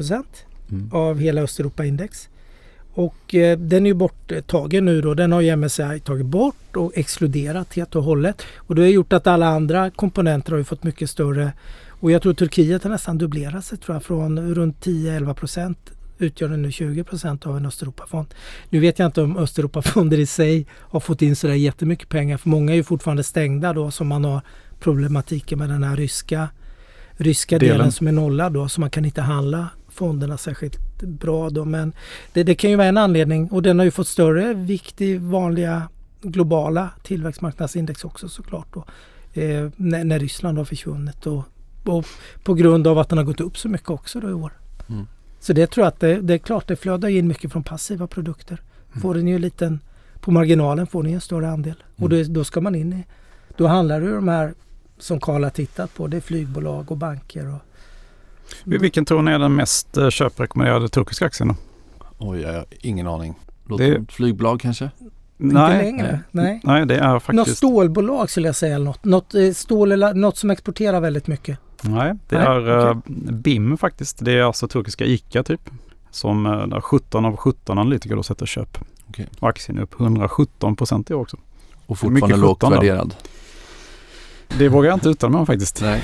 mm. 0.71 0.91
av 0.93 1.19
hela 1.19 1.41
Östeuropa-index. 1.43 2.29
Och 2.97 3.35
eh, 3.35 3.59
den 3.59 3.87
är 3.87 3.91
ju 3.91 3.95
borttagen 3.95 4.85
nu 4.85 5.01
då. 5.01 5.15
Den 5.15 5.33
har 5.33 5.41
ju 5.41 5.57
MSCI 5.57 6.01
tagit 6.05 6.27
bort 6.27 6.77
och 6.77 6.93
exkluderat 6.95 7.75
helt 7.75 7.97
och 7.97 8.03
hållet. 8.03 8.43
Och 8.57 8.75
det 8.75 8.83
har 8.83 8.89
gjort 8.89 9.13
att 9.13 9.27
alla 9.27 9.47
andra 9.47 9.91
komponenter 9.91 10.51
har 10.51 10.59
ju 10.59 10.65
fått 10.65 10.83
mycket 10.83 11.11
större. 11.11 11.53
Och 12.07 12.13
jag 12.13 12.23
tror 12.23 12.35
Turkiet 12.35 12.83
har 12.83 12.91
nästan 12.91 13.19
dubblerat 13.19 13.65
sig 13.65 13.79
tror 13.79 13.95
jag. 13.95 14.03
Från 14.03 14.55
runt 14.55 14.87
10-11 14.87 15.35
procent 15.35 15.91
utgör 16.19 16.49
den 16.49 16.63
nu 16.63 16.73
20 16.73 17.05
procent 17.05 17.47
av 17.47 17.57
en 17.57 17.67
Östeuropafond. 17.67 18.35
Nu 18.69 18.81
vet 18.81 18.99
jag 18.99 19.07
inte 19.07 19.23
om 19.23 19.37
Östeuropafonder 19.37 20.19
i 20.19 20.27
sig 20.27 20.67
har 20.73 21.01
fått 21.01 21.23
in 21.23 21.37
sådär 21.37 21.55
jättemycket 21.55 22.09
pengar. 22.09 22.37
För 22.37 22.49
många 22.49 22.73
är 22.73 22.77
ju 22.77 22.85
fortfarande 22.85 23.23
stängda 23.23 23.73
då 23.73 23.91
som 23.91 24.07
man 24.07 24.25
har 24.25 24.41
problematiken 24.81 25.59
med 25.59 25.69
den 25.69 25.83
här 25.83 25.97
ryska, 25.97 26.49
ryska 27.13 27.59
delen. 27.59 27.79
delen 27.79 27.93
som 27.93 28.07
är 28.07 28.13
nollad 28.13 28.53
då. 28.53 28.69
Så 28.69 28.81
man 28.81 28.91
kan 28.91 29.05
inte 29.05 29.23
handla 29.23 29.69
fonderna 29.89 30.39
särskilt 30.39 31.03
bra 31.03 31.51
då. 31.51 31.65
Men 31.65 31.93
det, 32.33 32.43
det, 32.43 32.55
kan 32.55 32.71
ju 32.71 32.77
vara 32.77 32.89
en 32.89 32.99
anledning 32.99 33.51
och 33.51 33.63
den 33.63 33.79
har 33.79 33.85
ju 33.85 33.91
fått 33.91 34.09
större 34.09 34.55
vikt 34.55 35.01
i 35.01 35.17
vanliga 35.17 35.89
globala 36.23 36.91
tillväxtmarknadsindex 37.03 38.05
också 38.05 38.29
såklart. 38.29 38.75
Då, 38.75 38.85
eh, 39.41 39.71
när, 39.77 40.05
när, 40.05 40.19
Ryssland 40.19 40.59
har 40.59 40.65
försvunnit 40.65 41.27
och, 41.27 41.45
och, 41.89 42.07
på 42.45 42.55
grund 42.55 42.87
av 42.87 42.99
att 42.99 43.09
den 43.09 43.19
har 43.19 43.25
gått 43.25 43.41
upp 43.41 43.59
så 43.59 43.69
mycket 43.69 43.91
också 43.91 44.21
då 44.21 44.31
i 44.31 44.33
år. 44.33 44.53
Mm. 44.89 45.07
Så 45.41 45.53
det 45.53 45.67
tror 45.67 45.85
jag 45.85 45.89
att 45.89 46.01
det, 46.01 46.21
det, 46.21 46.35
är 46.35 46.39
klart, 46.39 46.69
det 46.69 46.77
flödar 46.77 47.09
in 47.09 47.29
mycket 47.29 47.53
från 47.53 47.63
passiva 47.63 48.07
produkter. 48.07 48.63
Mm. 48.91 49.03
Får 49.03 49.15
den 49.15 49.29
ju 49.29 49.35
en 49.35 49.41
liten, 49.41 49.81
på 50.21 50.31
marginalen 50.31 50.87
får 50.87 51.03
ni 51.03 51.13
en 51.13 51.21
större 51.21 51.51
andel. 51.51 51.75
Mm. 51.97 52.05
Och 52.05 52.09
då, 52.09 52.23
då 52.23 52.45
ska 52.45 52.61
man 52.61 52.75
in 52.75 52.93
i, 52.93 53.05
då 53.57 53.67
handlar 53.67 54.01
det 54.01 54.07
ju 54.07 54.15
de 54.15 54.29
här 54.29 54.55
som 54.99 55.21
Karl 55.21 55.43
har 55.43 55.51
tittat 55.51 55.95
på. 55.95 56.07
Det 56.07 56.17
är 56.17 56.21
flygbolag 56.21 56.91
och 56.91 56.97
banker 56.97 57.55
och 57.55 57.61
vilken 58.65 59.05
tror 59.05 59.23
ni 59.23 59.31
är 59.31 59.39
den 59.39 59.55
mest 59.55 59.97
eh, 59.97 60.11
köprekommenderade 60.11 60.89
turkiska 60.89 61.27
aktien? 61.27 61.55
Oj, 62.19 62.41
jag 62.41 62.53
har 62.53 62.65
ingen 62.81 63.07
aning. 63.07 63.35
Låter 63.69 63.99
det... 63.99 64.13
flygbolag 64.13 64.61
kanske? 64.61 64.91
Nej, 65.37 65.89
inte 65.89 66.03
längre. 66.03 66.21
Nej. 66.31 66.61
Nej, 66.65 66.87
det 66.87 66.99
är 66.99 67.19
faktiskt... 67.19 67.37
Något 67.37 67.57
stålbolag 67.57 68.31
skulle 68.31 68.49
jag 68.49 68.57
säga. 68.57 68.75
Eller 68.75 68.85
något. 68.85 69.05
Något, 69.05 69.35
eh, 69.35 69.53
stål 69.53 69.93
eller 69.93 70.15
något 70.15 70.37
som 70.37 70.51
exporterar 70.51 71.01
väldigt 71.01 71.27
mycket. 71.27 71.59
Nej, 71.91 72.15
det 72.29 72.37
Nej, 72.39 72.47
är 72.47 72.91
okay. 72.91 73.13
BIM 73.33 73.77
faktiskt. 73.79 74.25
Det 74.25 74.33
är 74.33 74.43
alltså 74.43 74.69
turkiska 74.69 75.05
ICA 75.05 75.43
typ. 75.43 75.71
Som 76.11 76.47
uh, 76.47 76.81
17 76.81 77.25
av 77.25 77.37
17 77.37 77.79
analytiker 77.79 78.17
då 78.17 78.23
sätter 78.23 78.47
köp. 78.47 78.79
Okay. 79.09 79.27
Och 79.39 79.49
aktien 79.49 79.79
är 79.79 79.83
upp 79.83 80.01
117 80.01 80.77
procent 80.77 81.11
i 81.11 81.15
år 81.15 81.21
också. 81.21 81.37
Och 81.87 81.99
fortfarande 81.99 82.37
lågt 82.37 82.63
värderad. 82.63 83.15
Det 84.59 84.69
vågar 84.69 84.89
jag 84.89 84.97
inte 84.97 85.09
uttala 85.09 85.31
mig 85.31 85.39
om 85.41 85.47
faktiskt. 85.47 85.81
Nej. 85.83 86.03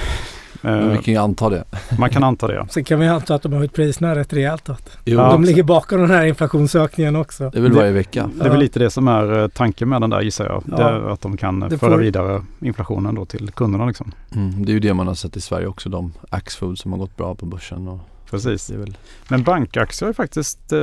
Men 0.60 0.90
vi 0.90 0.98
kan 0.98 1.14
ju 1.14 1.20
anta 1.20 1.48
det. 1.48 1.64
Man 1.98 2.10
kan 2.10 2.24
anta 2.24 2.46
det. 2.46 2.66
Sen 2.70 2.84
kan 2.84 3.00
vi 3.00 3.08
anta 3.08 3.34
att 3.34 3.42
de 3.42 3.52
har 3.52 3.58
höjt 3.58 3.72
priserna 3.72 4.14
rätt 4.14 4.32
rejält. 4.32 4.68
Att 4.68 4.98
Jo, 5.04 5.18
de 5.18 5.22
Ja. 5.24 5.36
ligger 5.36 5.62
bakom 5.62 6.00
den 6.00 6.10
här 6.10 6.24
inflationsökningen 6.26 7.16
också. 7.16 7.50
det 7.50 7.58
är 7.58 7.62
väl 7.62 7.70
Det- 7.72 7.76
varje 7.78 7.92
vecka. 7.92 8.30
Det 8.34 8.44
är 8.46 8.50
väl 8.50 8.58
lite 8.60 8.78
det 8.78 8.90
som 8.90 9.08
är 9.08 9.38
eh, 9.42 9.48
tanken 9.48 9.88
med 9.88 10.00
den 10.00 10.10
där 10.10 10.20
gissar 10.20 10.44
jag. 10.46 10.62
Ja. 10.70 10.76
Det 10.76 10.82
är 10.82 11.12
att 11.12 11.20
de 11.20 11.36
kan 11.36 11.60
Det 11.60 11.78
föra 11.78 11.90
får- 11.90 11.98
vidare 11.98 12.42
inflationen 12.60 13.14
då 13.14 13.24
till 13.24 13.50
kunderna 13.50 13.86
liksom. 13.86 14.12
Mm, 14.34 14.64
det 14.64 14.70
är 14.70 14.74
ju 14.74 14.80
det 14.80 14.94
man 14.94 15.06
har 15.06 15.14
sett 15.14 15.36
i 15.36 15.40
Sverige 15.40 15.66
också, 15.66 15.88
de 15.88 16.12
Axfood 16.30 16.78
som 16.78 16.92
har 16.92 16.98
gått 16.98 17.16
bra 17.16 17.34
på 17.34 17.46
börsen. 17.46 17.88
Och 17.88 17.98
Precis. 18.30 18.66
det 18.66 18.74
är 18.74 18.78
väl, 18.78 18.96
Men 19.28 19.42
bankaktier 19.42 20.08
är 20.08 20.12
faktiskt 20.12 20.72
eh, 20.72 20.78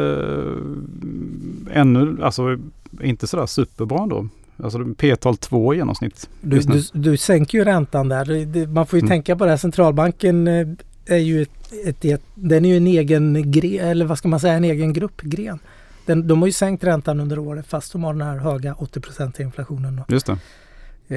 ännu, 1.81 2.17
alltså 2.23 2.57
inte 3.01 3.27
sådär 3.27 3.45
superbra 3.45 4.05
då. 4.07 4.27
Alltså 4.63 4.93
P-tal 4.97 5.37
2 5.37 5.73
i 5.73 5.77
genomsnitt. 5.77 6.29
Du, 6.41 6.59
du, 6.59 6.83
du 6.93 7.17
sänker 7.17 7.57
ju 7.57 7.63
räntan 7.63 8.09
där. 8.09 8.67
Man 8.67 8.85
får 8.87 8.97
ju 8.99 9.01
Mm. 9.01 9.09
tänka 9.09 9.35
på 9.35 9.43
det 9.45 9.49
här. 9.49 9.57
Centralbanken 9.57 10.47
eh, 10.47 10.67
är 11.05 11.17
ju 11.17 11.41
ett, 11.41 11.73
ett, 11.85 12.05
ett, 12.05 12.21
den 12.35 12.65
är 12.65 12.69
ju 12.69 12.77
en 12.77 12.87
egen 12.87 13.51
gren, 13.51 13.87
eller 13.87 14.05
vad 14.05 14.17
ska 14.17 14.27
man 14.27 14.39
säga, 14.39 14.53
en 14.53 14.63
egen 14.63 14.93
gruppgren. 14.93 15.59
Den, 16.05 16.27
de 16.27 16.39
har 16.41 16.47
ju 16.47 16.51
sänkt 16.51 16.83
räntan 16.83 17.19
under 17.19 17.39
året 17.39 17.67
fast 17.67 17.91
de 17.91 18.03
har 18.03 18.13
den 18.13 18.21
här 18.21 18.37
höga 18.37 18.73
80% 18.73 19.41
inflationen. 19.41 19.95
Då. 19.95 20.13
Just 20.13 20.25
det. 20.25 20.37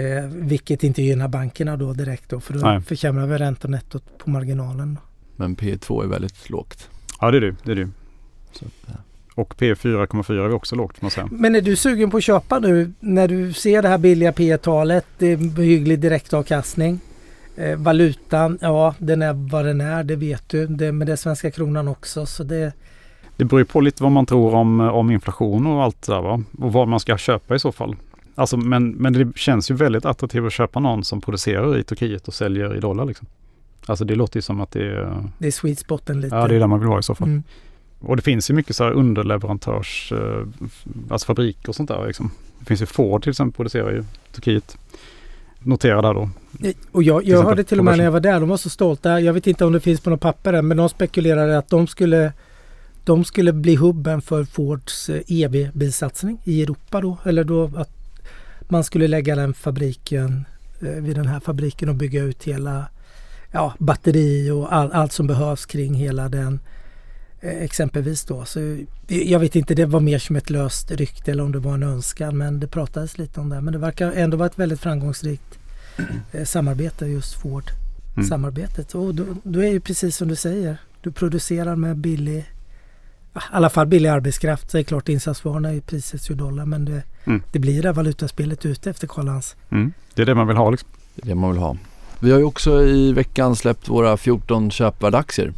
Eh, 0.00 0.26
vilket 0.28 0.84
inte 0.84 1.02
gynnar 1.02 1.28
bankerna 1.28 1.76
då 1.76 1.92
direkt 1.92 2.28
då 2.28 2.40
för 2.40 2.54
då 2.54 2.60
Nej. 2.60 2.80
försämrar 2.80 3.26
vi 3.26 3.36
räntenettot 3.38 4.18
på 4.18 4.30
marginalen. 4.30 4.98
men 5.36 5.56
P2 5.56 6.02
är 6.04 6.06
väldigt 6.06 6.50
lågt. 6.50 6.88
Ja 7.20 7.30
det 7.30 7.36
är 7.36 7.40
det. 7.40 7.56
det, 7.64 7.72
är 7.72 7.76
det. 7.76 7.88
Så, 8.52 8.64
ja. 8.86 8.92
Och 9.34 9.54
P4,4 9.54 10.44
är 10.44 10.52
också 10.52 10.76
lågt 10.76 10.98
får 10.98 11.04
man 11.04 11.10
säga. 11.10 11.28
Men 11.30 11.54
är 11.54 11.60
du 11.60 11.76
sugen 11.76 12.10
på 12.10 12.16
att 12.16 12.24
köpa 12.24 12.58
nu 12.58 12.92
när 13.00 13.28
du 13.28 13.52
ser 13.52 13.82
det 13.82 13.88
här 13.88 13.98
billiga 13.98 14.32
P-talet, 14.32 15.06
det 15.18 15.26
är 15.26 15.62
hygglig 15.62 15.98
direktavkastning. 15.98 17.00
Eh, 17.56 17.76
valutan, 17.76 18.58
ja 18.60 18.94
den 18.98 19.22
är 19.22 19.32
vad 19.50 19.64
den 19.64 19.80
är, 19.80 20.04
det 20.04 20.16
vet 20.16 20.48
du. 20.48 20.66
Det, 20.66 20.92
men 20.92 21.06
det 21.06 21.12
är 21.12 21.16
svenska 21.16 21.50
kronan 21.50 21.88
också. 21.88 22.26
Så 22.26 22.44
det, 22.44 22.72
Det 23.36 23.44
beror 23.44 23.64
på 23.64 23.80
lite 23.80 24.02
vad 24.02 24.12
man 24.12 24.26
tror 24.26 24.54
om, 24.54 24.80
om 24.80 25.10
inflation 25.10 25.66
och 25.66 25.82
allt 25.82 26.02
det 26.02 26.12
där 26.12 26.22
va. 26.22 26.42
Och 26.58 26.72
vad 26.72 26.88
man 26.88 27.00
ska 27.00 27.16
köpa 27.16 27.54
i 27.54 27.58
så 27.58 27.72
fall. 27.72 27.96
Alltså, 28.34 28.56
men, 28.56 28.90
men 28.90 29.12
det 29.12 29.38
känns 29.38 29.70
ju 29.70 29.74
väldigt 29.74 30.04
attraktivt 30.04 30.44
att 30.44 30.52
köpa 30.52 30.80
någon 30.80 31.04
som 31.04 31.20
producerar 31.20 31.78
i 31.78 31.84
Turkiet 31.84 32.28
och 32.28 32.34
säljer 32.34 32.76
i 32.76 32.80
dollar 32.80 33.04
liksom. 33.04 33.26
Alltså 33.86 34.04
det 34.04 34.14
låter 34.14 34.36
ju 34.38 34.42
som 34.42 34.60
att 34.60 34.70
det 34.70 34.86
är, 34.86 35.24
det 35.38 35.46
är 35.46 35.50
sweet 35.50 35.78
spoten 35.78 36.20
lite. 36.20 36.36
ja, 36.36 36.48
det 36.48 36.54
är 36.54 36.60
där 36.60 36.66
man 36.66 36.80
vill 36.80 36.88
vara 36.88 37.00
i 37.00 37.02
så 37.02 37.14
fall. 37.14 37.28
Mm. 37.28 37.42
Och 38.02 38.16
det 38.16 38.22
finns 38.22 38.50
ju 38.50 38.54
mycket 38.54 38.76
så 38.76 38.84
här 38.84 38.92
underleverantörs, 38.92 40.12
eh, 40.12 40.46
alltså 41.10 41.26
fabriker 41.26 41.68
och 41.68 41.74
sånt 41.74 41.88
där 41.88 42.06
liksom. 42.06 42.30
Det 42.58 42.66
finns 42.66 42.82
ju 42.82 42.86
Ford 42.86 43.22
till 43.22 43.30
exempel 43.30 43.56
producerar 43.56 43.98
i 43.98 44.04
Turkiet. 44.32 44.76
Notera 45.58 46.02
där 46.02 46.14
då. 46.14 46.30
Och 46.92 47.02
jag, 47.02 47.24
jag 47.24 47.42
hörde 47.42 47.64
till 47.64 47.78
och 47.78 47.84
med 47.84 47.98
när 47.98 48.04
jag 48.04 48.12
var 48.12 48.20
där, 48.20 48.40
de 48.40 48.48
var 48.48 48.56
så 48.56 48.70
stolta. 48.70 49.20
Jag 49.20 49.32
vet 49.32 49.46
inte 49.46 49.64
om 49.64 49.72
det 49.72 49.80
finns 49.80 50.00
på 50.00 50.10
något 50.10 50.20
papper 50.20 50.52
än, 50.52 50.68
men 50.68 50.76
de 50.76 50.88
spekulerade 50.88 51.58
att 51.58 51.68
de 51.68 51.86
skulle 51.86 52.32
de 53.04 53.24
skulle 53.24 53.52
bli 53.52 53.76
hubben 53.76 54.22
för 54.22 54.44
Fords 54.44 55.08
eh, 55.08 55.22
EV-bilsatsning 55.26 56.38
i 56.44 56.62
Europa 56.62 57.00
då. 57.00 57.16
Eller 57.24 57.44
då 57.44 57.70
att 57.76 57.90
man 58.68 58.84
skulle 58.84 59.08
lägga 59.08 59.36
den 59.36 59.54
fabriken 59.54 60.44
eh, 60.80 60.88
vid 60.88 61.16
den 61.16 61.26
här 61.26 61.40
fabriken 61.40 61.88
och 61.88 61.94
bygga 61.94 62.22
ut 62.22 62.44
hela 62.44 62.86
ja, 63.52 63.74
batteri 63.78 64.50
och 64.50 64.74
all, 64.74 64.92
allt 64.92 65.12
som 65.12 65.26
behövs 65.26 65.66
kring 65.66 65.94
hela 65.94 66.28
den 66.28 66.60
exempelvis 67.42 68.24
då. 68.24 68.44
Så 68.44 68.60
eh, 68.60 68.78
jag 69.08 69.38
vet 69.38 69.56
inte, 69.56 69.74
det 69.74 69.86
var 69.86 70.00
mer 70.00 70.18
som 70.18 70.36
ett 70.36 70.50
löst 70.50 70.90
rykte 70.90 71.30
eller 71.30 71.42
om 71.44 71.52
det 71.52 71.58
var 71.58 71.74
en 71.74 71.82
önskan 71.82 72.38
men 72.38 72.60
det 72.60 72.66
pratades 72.66 73.18
lite 73.18 73.40
om 73.40 73.48
det. 73.48 73.60
Men 73.60 73.72
det 73.72 73.78
verkar 73.78 74.12
ändå 74.12 74.36
vara 74.36 74.46
ett 74.46 74.58
väldigt 74.58 74.80
framgångsrikt 74.80 75.58
eh, 76.32 76.44
samarbete 76.44 77.06
just 77.06 77.34
Ford 77.34 77.64
Mm. 78.16 78.28
samarbetet. 78.28 78.94
Och 78.94 79.14
då, 79.14 79.24
då 79.42 79.58
är 79.58 79.62
det 79.64 79.70
ju 79.70 79.80
precis 79.80 80.16
som 80.16 80.28
du 80.28 80.36
säger. 80.36 80.76
Du 81.00 81.12
producerar 81.12 81.76
med 81.76 81.96
billig, 81.96 82.38
i 82.38 82.44
alla 83.50 83.70
fall 83.70 83.86
billig 83.86 84.08
arbetskraft. 84.08 84.70
Så 84.70 84.76
är 84.76 84.80
det 84.80 84.84
klart 84.84 85.08
insatsvarorna 85.08 85.68
är 85.68 85.72
ju 85.72 85.82
i 86.30 86.34
dollar 86.34 86.66
men 86.66 86.84
det, 86.84 87.02
Mm. 87.24 87.42
det 87.52 87.58
blir 87.58 87.82
det 87.82 87.92
valutaspelet 87.92 88.66
ute 88.66 88.90
efter 88.90 89.06
Karl-Hans. 89.06 89.56
Mm. 89.70 89.92
Det 90.14 90.22
är 90.22 90.26
det 90.26 90.34
man 90.34 90.46
vill 90.46 90.56
ha 90.56 90.70
liksom. 90.70 90.88
Det 91.14 91.22
är 91.22 91.26
det 91.26 91.34
man 91.34 91.50
vill 91.50 91.60
ha. 91.60 91.76
Vi 92.20 92.30
har 92.30 92.38
ju 92.38 92.44
också 92.44 92.82
i 92.82 93.12
veckan 93.12 93.56
släppt 93.56 93.88
våra 93.88 94.16
14 94.16 94.70
köpvärda 94.70 95.18
aktier 95.18 95.52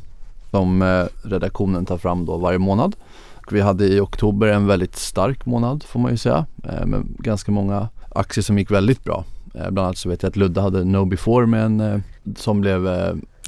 som 0.54 0.82
eh, 0.82 1.04
redaktionen 1.22 1.86
tar 1.86 1.98
fram 1.98 2.24
då 2.26 2.36
varje 2.36 2.58
månad. 2.58 2.96
Och 3.46 3.52
vi 3.52 3.60
hade 3.60 3.86
i 3.86 4.00
oktober 4.00 4.46
en 4.48 4.66
väldigt 4.66 4.96
stark 4.96 5.46
månad 5.46 5.82
får 5.82 6.00
man 6.00 6.10
ju 6.10 6.16
säga 6.16 6.46
eh, 6.64 6.86
med 6.86 7.02
ganska 7.18 7.52
många 7.52 7.88
aktier 8.10 8.42
som 8.42 8.58
gick 8.58 8.70
väldigt 8.70 9.04
bra. 9.04 9.24
Eh, 9.54 9.70
bland 9.70 9.78
annat 9.86 9.98
så 9.98 10.08
vet 10.08 10.22
jag 10.22 10.30
att 10.30 10.36
Ludde 10.36 10.60
hade 10.60 10.84
No 10.84 11.04
Before 11.04 11.46
med 11.46 11.64
en 11.64 12.02
som 12.36 12.60
blev 12.60 12.88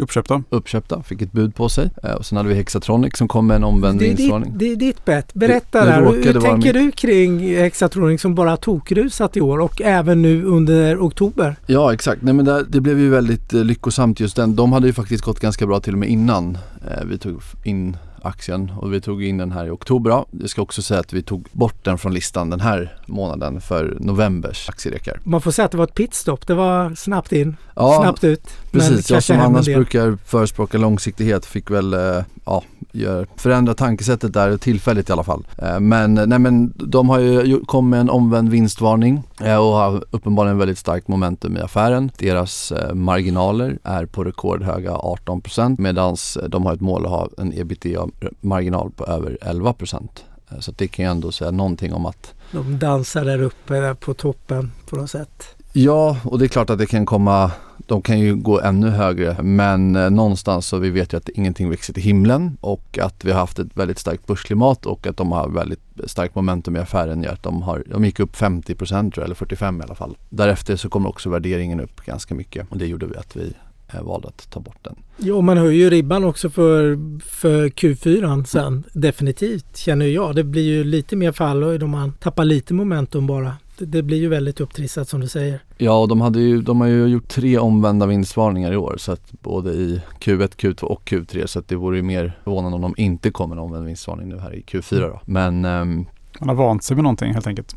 Uppköpta. 0.00 0.42
uppköpta, 0.50 1.02
fick 1.02 1.22
ett 1.22 1.32
bud 1.32 1.54
på 1.54 1.68
sig. 1.68 1.90
Eh, 2.02 2.10
och 2.12 2.26
sen 2.26 2.36
hade 2.36 2.48
vi 2.48 2.54
Hexatronic 2.54 3.16
som 3.16 3.28
kom 3.28 3.46
med 3.46 3.54
en 3.56 3.64
omvänd 3.64 3.98
Det 3.98 4.04
ditt, 4.08 4.18
vinstvarning. 4.18 4.52
det 4.56 4.72
är 4.72 4.76
ditt 4.76 5.04
bett. 5.04 5.34
Berätta 5.34 5.80
Det- 5.84 5.90
det 5.90 5.92
där. 6.22 6.32
Hur 6.32 6.40
tänker 6.40 6.72
du 6.72 6.90
kring 6.92 7.56
Hexatronic 7.56 8.20
som 8.20 8.34
bara 8.34 8.56
tokrusat 8.56 9.36
i 9.36 9.40
år 9.40 9.58
och 9.60 9.80
även 9.82 10.22
nu 10.22 10.44
under 10.44 10.98
oktober? 11.06 11.56
Ja 11.66 11.92
exakt, 11.92 12.22
nej 12.22 12.34
men 12.34 12.44
det, 12.44 12.64
det 12.68 12.80
blev 12.80 12.98
ju 12.98 13.08
väldigt 13.10 13.52
eh, 13.54 13.64
lyckosamt 13.64 14.20
just 14.20 14.36
den. 14.36 14.56
De 14.56 14.72
hade 14.72 14.86
ju 14.86 14.92
faktiskt 14.92 15.24
gått 15.24 15.40
ganska 15.40 15.66
bra 15.66 15.80
till 15.80 15.92
och 15.92 15.98
med 15.98 16.08
innan 16.08 16.58
eh, 16.90 17.04
vi 17.06 17.18
tog 17.18 17.40
in 17.64 17.96
aktien 18.26 18.72
och 18.78 18.92
vi 18.92 19.00
tog 19.00 19.24
in 19.24 19.36
den 19.38 19.52
här 19.52 19.66
i 19.66 19.70
oktober. 19.70 20.10
Ja, 20.10 20.26
Jag 20.40 20.50
ska 20.50 20.62
också 20.62 20.82
säga 20.82 21.00
att 21.00 21.12
vi 21.12 21.22
tog 21.22 21.48
bort 21.52 21.84
den 21.84 21.98
från 21.98 22.14
listan 22.14 22.50
den 22.50 22.60
här 22.60 22.96
månaden 23.06 23.60
för 23.60 23.96
novembers 24.00 24.68
aktierekar. 24.68 25.20
Man 25.24 25.40
får 25.40 25.50
säga 25.50 25.66
att 25.66 25.70
det 25.72 25.78
var 25.78 25.84
ett 25.84 25.94
pitstop. 25.94 26.46
Det 26.46 26.54
var 26.54 26.94
snabbt 26.94 27.32
in, 27.32 27.56
Ja, 27.74 27.98
snabbt 28.02 28.24
ut. 28.24 28.48
precis. 28.70 29.10
Jag 29.10 29.22
som 29.22 29.40
annars 29.40 29.66
brukar 29.66 30.18
förespråka 30.24 30.78
långsiktighet 30.78 31.46
fick 31.46 31.70
väl 31.70 31.94
eh, 31.94 32.22
ja, 32.44 32.62
gör- 32.96 33.26
förändra 33.36 33.74
tankesättet 33.74 34.32
där 34.34 34.56
tillfälligt 34.56 35.08
i 35.08 35.12
alla 35.12 35.24
fall. 35.24 35.46
Eh, 35.58 35.80
Men, 35.80 36.14
nej, 36.14 36.38
men 36.38 36.72
de 36.76 37.08
har 37.08 37.18
ju 37.18 37.42
ju- 37.42 37.64
kom 37.64 37.90
med 37.90 38.00
en 38.00 38.10
omvänd 38.10 38.48
vinstvarning 38.48 39.22
eh, 39.40 39.56
och 39.56 39.72
har 39.72 40.04
uppenbarligen 40.10 40.58
väldigt 40.58 40.78
starkt 40.78 41.08
momentum 41.08 41.56
i 41.56 41.60
affären. 41.60 42.10
Deras 42.18 42.72
eh, 42.72 42.94
marginaler 42.94 43.78
är 43.82 44.06
på 44.06 44.24
rekordhöga 44.24 44.90
18% 44.92 45.76
medan 45.78 46.16
de 46.48 46.66
har 46.66 46.72
ett 46.74 46.80
mål 46.80 47.04
att 47.04 47.10
ha 47.10 47.28
en 47.38 47.52
ebitda-marginal 47.52 48.90
på 48.90 49.06
över 49.06 49.38
11%. 49.40 50.08
Eh, 50.50 50.58
Så 50.60 50.72
det 50.76 50.88
kan 50.88 51.04
ju 51.04 51.10
ändå 51.10 51.32
säga 51.32 51.50
någonting 51.50 51.92
om 51.94 52.06
att 52.06 52.34
De 52.52 52.78
dansar 52.78 53.24
där 53.24 53.42
uppe 53.42 53.74
där 53.80 53.94
på 53.94 54.14
toppen 54.14 54.72
på 54.90 54.96
något 54.96 55.10
sätt. 55.10 55.42
Ja, 55.72 56.16
och 56.24 56.38
det 56.38 56.44
är 56.44 56.48
klart 56.48 56.70
att 56.70 56.78
det 56.78 56.86
kan 56.86 57.06
komma, 57.06 57.50
de 57.86 58.02
kan 58.02 58.20
ju 58.20 58.36
gå 58.36 58.60
ännu 58.60 58.88
högre 58.88 59.42
men 59.42 59.96
eh, 59.96 60.10
någonstans 60.10 60.66
så 60.66 60.78
vi 60.78 60.90
vet 60.90 61.12
ju 61.12 61.16
att 61.16 61.28
ingenting 61.28 61.70
växer 61.70 61.92
till 61.92 62.02
himlen 62.02 62.56
och 62.60 62.98
att 63.02 63.24
vi 63.24 63.32
har 63.32 63.40
haft 63.40 63.58
ett 63.58 63.76
väldigt 63.76 63.98
starkt 63.98 64.26
börsklimat 64.26 64.86
och 64.86 65.06
att 65.06 65.16
de 65.16 65.32
har 65.32 65.48
väldigt 65.48 65.80
starkt 66.04 66.34
momentum 66.34 66.76
i 66.76 66.78
affären 66.78 67.22
gör 67.22 67.32
att 67.32 67.42
de 67.42 67.62
har, 67.62 67.84
de 67.86 68.04
gick 68.04 68.20
upp 68.20 68.36
50 68.36 68.74
tror 68.74 69.10
jag, 69.14 69.24
eller 69.24 69.34
45 69.34 69.80
i 69.80 69.84
alla 69.84 69.94
fall. 69.94 70.16
Därefter 70.28 70.76
så 70.76 70.88
kommer 70.88 71.08
också 71.08 71.30
värderingen 71.30 71.80
upp 71.80 72.04
ganska 72.06 72.34
mycket 72.34 72.66
och 72.70 72.78
det 72.78 72.86
gjorde 72.86 73.06
vi 73.06 73.16
att 73.16 73.36
vi 73.36 73.52
eh, 73.94 74.02
valde 74.02 74.28
att 74.28 74.50
ta 74.50 74.60
bort 74.60 74.78
den. 74.82 74.96
Ja, 75.16 75.40
man 75.40 75.58
höjer 75.58 75.84
ju 75.84 75.90
ribban 75.90 76.24
också 76.24 76.50
för, 76.50 76.98
för 77.20 77.68
Q4 77.68 78.44
sen. 78.44 78.84
Definitivt 78.92 79.76
känner 79.76 80.06
jag. 80.06 80.34
Det 80.34 80.44
blir 80.44 80.62
ju 80.62 80.84
lite 80.84 81.16
mer 81.16 81.32
fallhöjd 81.32 81.82
om 81.82 81.90
man 81.90 82.12
tappar 82.12 82.44
lite 82.44 82.74
momentum 82.74 83.26
bara. 83.26 83.56
Det, 83.78 84.02
blir 84.02 84.18
ju 84.18 84.28
väldigt 84.28 84.60
upptrissat 84.60 85.08
som 85.08 85.20
du 85.20 85.28
säger. 85.28 85.60
Ja, 85.76 85.98
och 85.98 86.08
de, 86.08 86.20
hade 86.20 86.40
ju, 86.40 86.62
de 86.62 86.80
har 86.80 86.88
ju 86.88 87.06
gjort 87.06 87.28
tre 87.28 87.58
omvända 87.58 88.06
vinstvarningar 88.06 88.72
i 88.72 88.76
år 88.76 88.96
så 88.98 89.12
att 89.12 89.32
både 89.42 89.70
i 89.70 90.02
Q1, 90.20 90.56
Q2 90.56 90.82
och 90.84 91.08
Q3 91.08 91.46
så 91.46 91.58
att 91.58 91.68
det 91.68 91.76
vore 91.76 91.96
ju 91.96 92.02
mer 92.02 92.38
förvånande 92.44 92.76
om 92.76 92.82
de 92.82 92.94
inte 92.96 93.30
kommer 93.30 93.56
en 93.56 93.62
omvänd 93.62 93.86
vinstvarning 93.86 94.28
nu 94.28 94.38
här 94.38 94.54
i 94.54 94.62
Q4 94.62 95.00
då. 95.00 95.20
Men 95.24 95.64
ehm, 95.64 96.06
Man 96.40 96.48
har 96.48 96.56
vant 96.56 96.84
sig 96.84 96.96
med 96.96 97.02
någonting 97.02 97.32
helt 97.32 97.46
enkelt. 97.46 97.74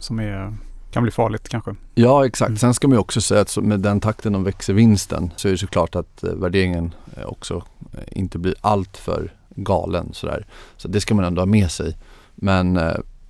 Som 0.00 0.18
är, 0.18 0.54
kan 0.90 1.02
bli 1.02 1.12
farligt 1.12 1.48
kanske. 1.48 1.74
Ja 1.94 2.26
exakt. 2.26 2.48
Mm. 2.48 2.58
Sen 2.58 2.74
ska 2.74 2.88
man 2.88 2.94
ju 2.94 3.00
också 3.00 3.20
säga 3.20 3.40
att 3.40 3.56
med 3.56 3.80
den 3.80 4.00
takten 4.00 4.32
de 4.32 4.44
växer 4.44 4.72
vinsten 4.72 5.30
så 5.36 5.48
är 5.48 5.52
det 5.52 5.58
såklart 5.58 5.96
att 5.96 6.24
eh, 6.24 6.34
värderingen 6.34 6.94
eh, 7.16 7.26
också 7.26 7.62
eh, 7.92 8.18
inte 8.18 8.38
blir 8.38 8.54
allt 8.60 8.96
för 8.96 9.32
galen 9.50 10.10
sådär. 10.12 10.46
Så 10.76 10.88
det 10.88 11.00
ska 11.00 11.14
man 11.14 11.24
ändå 11.24 11.40
ha 11.40 11.46
med 11.46 11.70
sig. 11.70 11.96
Men 12.34 12.78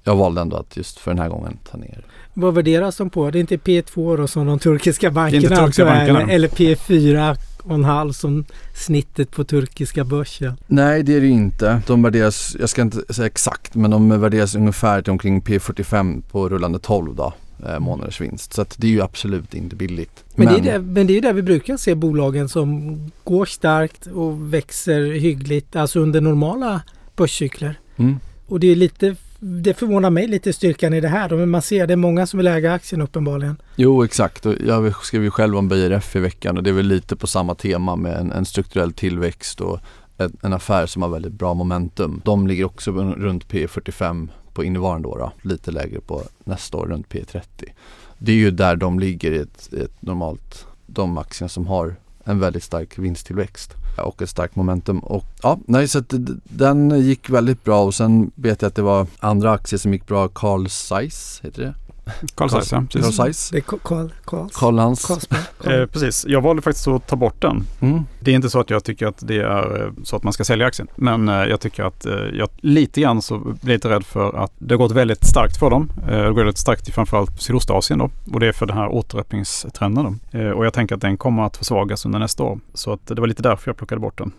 jag 0.08 0.16
valde 0.16 0.40
ändå 0.40 0.56
att 0.56 0.76
just 0.76 0.98
för 0.98 1.10
den 1.10 1.18
här 1.18 1.28
gången 1.28 1.58
ta 1.70 1.78
ner. 1.78 2.04
Vad 2.34 2.54
värderas 2.54 2.96
de 2.96 3.10
på? 3.10 3.30
Det 3.30 3.38
är 3.38 3.40
inte 3.40 3.56
P2 3.56 4.16
då 4.16 4.26
som 4.26 4.46
de 4.46 4.58
turkiska 4.58 5.10
bankerna 5.10 5.56
turkiska 5.56 5.84
bankerna. 5.84 6.22
eller, 6.22 6.34
eller 6.34 6.48
P4 6.48 7.36
och 7.62 7.74
en 7.74 7.84
halv 7.84 8.12
som 8.12 8.44
snittet 8.74 9.30
på 9.30 9.44
turkiska 9.44 10.04
börsen. 10.04 10.56
Nej 10.66 11.02
det 11.02 11.14
är 11.16 11.20
det 11.20 11.26
inte. 11.26 11.82
De 11.86 12.02
värderas, 12.02 12.56
jag 12.60 12.68
ska 12.68 12.82
inte 12.82 13.14
säga 13.14 13.26
exakt, 13.26 13.74
men 13.74 13.90
de 13.90 14.20
värderas 14.20 14.54
ungefär 14.54 15.02
till 15.02 15.10
omkring 15.10 15.42
P45 15.42 16.22
på 16.30 16.48
rullande 16.48 16.78
12 16.78 17.14
då, 17.14 17.32
eh, 17.66 17.78
månaders 17.78 18.20
vinst. 18.20 18.52
Så 18.52 18.64
det 18.76 18.86
är 18.86 18.90
ju 18.90 19.02
absolut 19.02 19.54
inte 19.54 19.76
billigt. 19.76 20.24
Men, 20.34 20.62
det 20.62 20.70
är 20.70 20.78
men 20.78 21.06
det 21.06 21.12
är 21.12 21.14
ju 21.14 21.20
där 21.20 21.32
vi 21.32 21.42
brukar 21.42 21.76
se 21.76 21.94
bolagen 21.94 22.48
som 22.48 22.96
går 23.24 23.46
starkt 23.46 24.06
och 24.06 24.54
växer 24.54 25.12
hyggligt, 25.12 25.76
alltså 25.76 26.00
under 26.00 26.20
normala 26.20 26.82
börscykler. 27.16 27.80
Mm. 27.96 28.20
Och 28.46 28.60
det 28.60 28.66
är 28.66 28.76
lite 28.76 29.16
det 29.40 29.74
förvånar 29.74 30.10
mig 30.10 30.26
lite 30.26 30.52
styrkan 30.52 30.94
i 30.94 31.00
det 31.00 31.08
här. 31.08 31.28
Men 31.28 31.50
man 31.50 31.62
ser 31.62 31.86
det 31.86 31.94
är 31.94 31.96
många 31.96 32.26
som 32.26 32.38
vill 32.38 32.46
äga 32.46 32.72
aktien 32.72 33.02
uppenbarligen. 33.02 33.56
Jo 33.76 34.04
exakt 34.04 34.46
och 34.46 34.54
jag 34.66 35.04
skrev 35.04 35.22
ju 35.22 35.30
själv 35.30 35.56
om 35.56 35.68
BRF 35.68 36.16
i 36.16 36.20
veckan 36.20 36.56
och 36.56 36.62
det 36.62 36.70
är 36.70 36.74
väl 36.74 36.86
lite 36.86 37.16
på 37.16 37.26
samma 37.26 37.54
tema 37.54 37.96
med 37.96 38.16
en, 38.16 38.32
en 38.32 38.44
strukturell 38.44 38.92
tillväxt 38.92 39.60
och 39.60 39.80
en, 40.16 40.36
en, 40.42 40.52
affär 40.52 40.86
som 40.86 41.02
har 41.02 41.08
väldigt 41.08 41.32
bra 41.32 41.54
momentum. 41.54 42.22
De 42.24 42.46
ligger 42.46 42.64
också 42.64 42.92
runt 42.92 43.48
P 43.48 43.68
45 43.68 44.30
på 44.52 44.64
innevarande 44.64 45.08
år, 45.08 45.18
då, 45.18 45.48
lite 45.48 45.70
lägre 45.70 46.00
på 46.00 46.22
nästa 46.44 46.76
år 46.76 46.86
runt 46.86 47.08
P 47.08 47.24
30. 47.24 47.74
Det 48.18 48.32
är 48.32 48.36
ju 48.36 48.50
där 48.50 48.76
de 48.76 48.98
ligger 48.98 49.32
i 49.32 49.38
ett, 49.38 49.72
ett 49.72 50.02
normalt, 50.02 50.66
de 50.86 51.18
aktierna 51.18 51.48
som 51.48 51.66
har 51.66 51.96
en 52.24 52.40
väldigt 52.40 52.62
stark 52.62 52.98
vinsttillväxt 52.98 53.74
och 54.02 54.22
ett 54.22 54.30
starkt 54.30 54.56
momentum. 54.56 54.98
Och 54.98 55.24
ja, 55.42 55.58
nej 55.66 55.88
så 55.88 55.98
att 55.98 56.14
den 56.44 57.00
gick 57.00 57.30
väldigt 57.30 57.64
bra 57.64 57.84
och 57.84 57.94
sen 57.94 58.30
vet 58.34 58.62
jag 58.62 58.68
att 58.68 58.74
det 58.74 58.82
var 58.82 59.06
andra 59.18 59.52
aktier 59.52 59.78
som 59.78 59.92
gick 59.92 60.06
bra. 60.06 60.28
Carl 60.28 60.68
Zeiss 60.68 61.40
heter 61.44 61.62
det. 61.62 61.74
Carl 62.34 62.50
Zeiss, 62.50 62.72
ja. 62.72 62.84
Precis. 62.92 63.02
Carl 63.02 63.12
Zeiss. 63.12 63.50
Det 63.50 63.56
är 63.56 63.60
Carl, 63.60 64.12
Carl, 64.24 64.48
Carl 64.52 64.74
Lans. 64.74 65.28
Eh, 65.64 65.86
precis, 65.86 66.24
jag 66.28 66.40
valde 66.40 66.62
faktiskt 66.62 66.88
att 66.88 67.06
ta 67.06 67.16
bort 67.16 67.42
den. 67.42 67.64
Mm. 67.80 68.04
Det 68.20 68.30
är 68.30 68.34
inte 68.34 68.50
så 68.50 68.60
att 68.60 68.70
jag 68.70 68.84
tycker 68.84 69.06
att 69.06 69.26
det 69.26 69.36
är 69.36 69.82
eh, 69.82 69.92
så 70.04 70.16
att 70.16 70.22
man 70.22 70.32
ska 70.32 70.44
sälja 70.44 70.66
aktien. 70.66 70.88
Men 70.96 71.28
eh, 71.28 71.34
jag 71.34 71.60
tycker 71.60 71.84
att 71.84 72.06
eh, 72.06 72.14
jag 72.14 72.48
lite 72.56 73.00
grann 73.00 73.22
så 73.22 73.38
blir 73.38 73.74
lite 73.74 73.88
rädd 73.88 74.06
för 74.06 74.44
att 74.44 74.52
det 74.58 74.74
har 74.74 74.78
gått 74.78 74.92
väldigt 74.92 75.24
starkt 75.24 75.56
för 75.56 75.70
dem. 75.70 75.90
Eh, 76.02 76.18
det 76.18 76.28
går 76.28 76.34
väldigt 76.34 76.58
starkt 76.58 76.88
i 76.88 76.92
framförallt 76.92 77.42
Sydostasien 77.42 77.98
då. 77.98 78.10
Och 78.32 78.40
det 78.40 78.48
är 78.48 78.52
för 78.52 78.66
den 78.66 78.76
här 78.76 78.88
återöppningstrenden 78.88 80.18
då. 80.32 80.38
Eh, 80.38 80.50
och 80.50 80.66
jag 80.66 80.72
tänker 80.72 80.94
att 80.94 81.00
den 81.00 81.16
kommer 81.16 81.42
att 81.42 81.56
försvagas 81.56 82.04
under 82.04 82.18
nästa 82.18 82.42
år. 82.42 82.60
Så 82.74 82.92
att 82.92 83.06
det 83.06 83.20
var 83.20 83.26
lite 83.26 83.42
därför 83.42 83.70
jag 83.70 83.76
plockade 83.76 84.00
bort 84.00 84.18
den. 84.18 84.32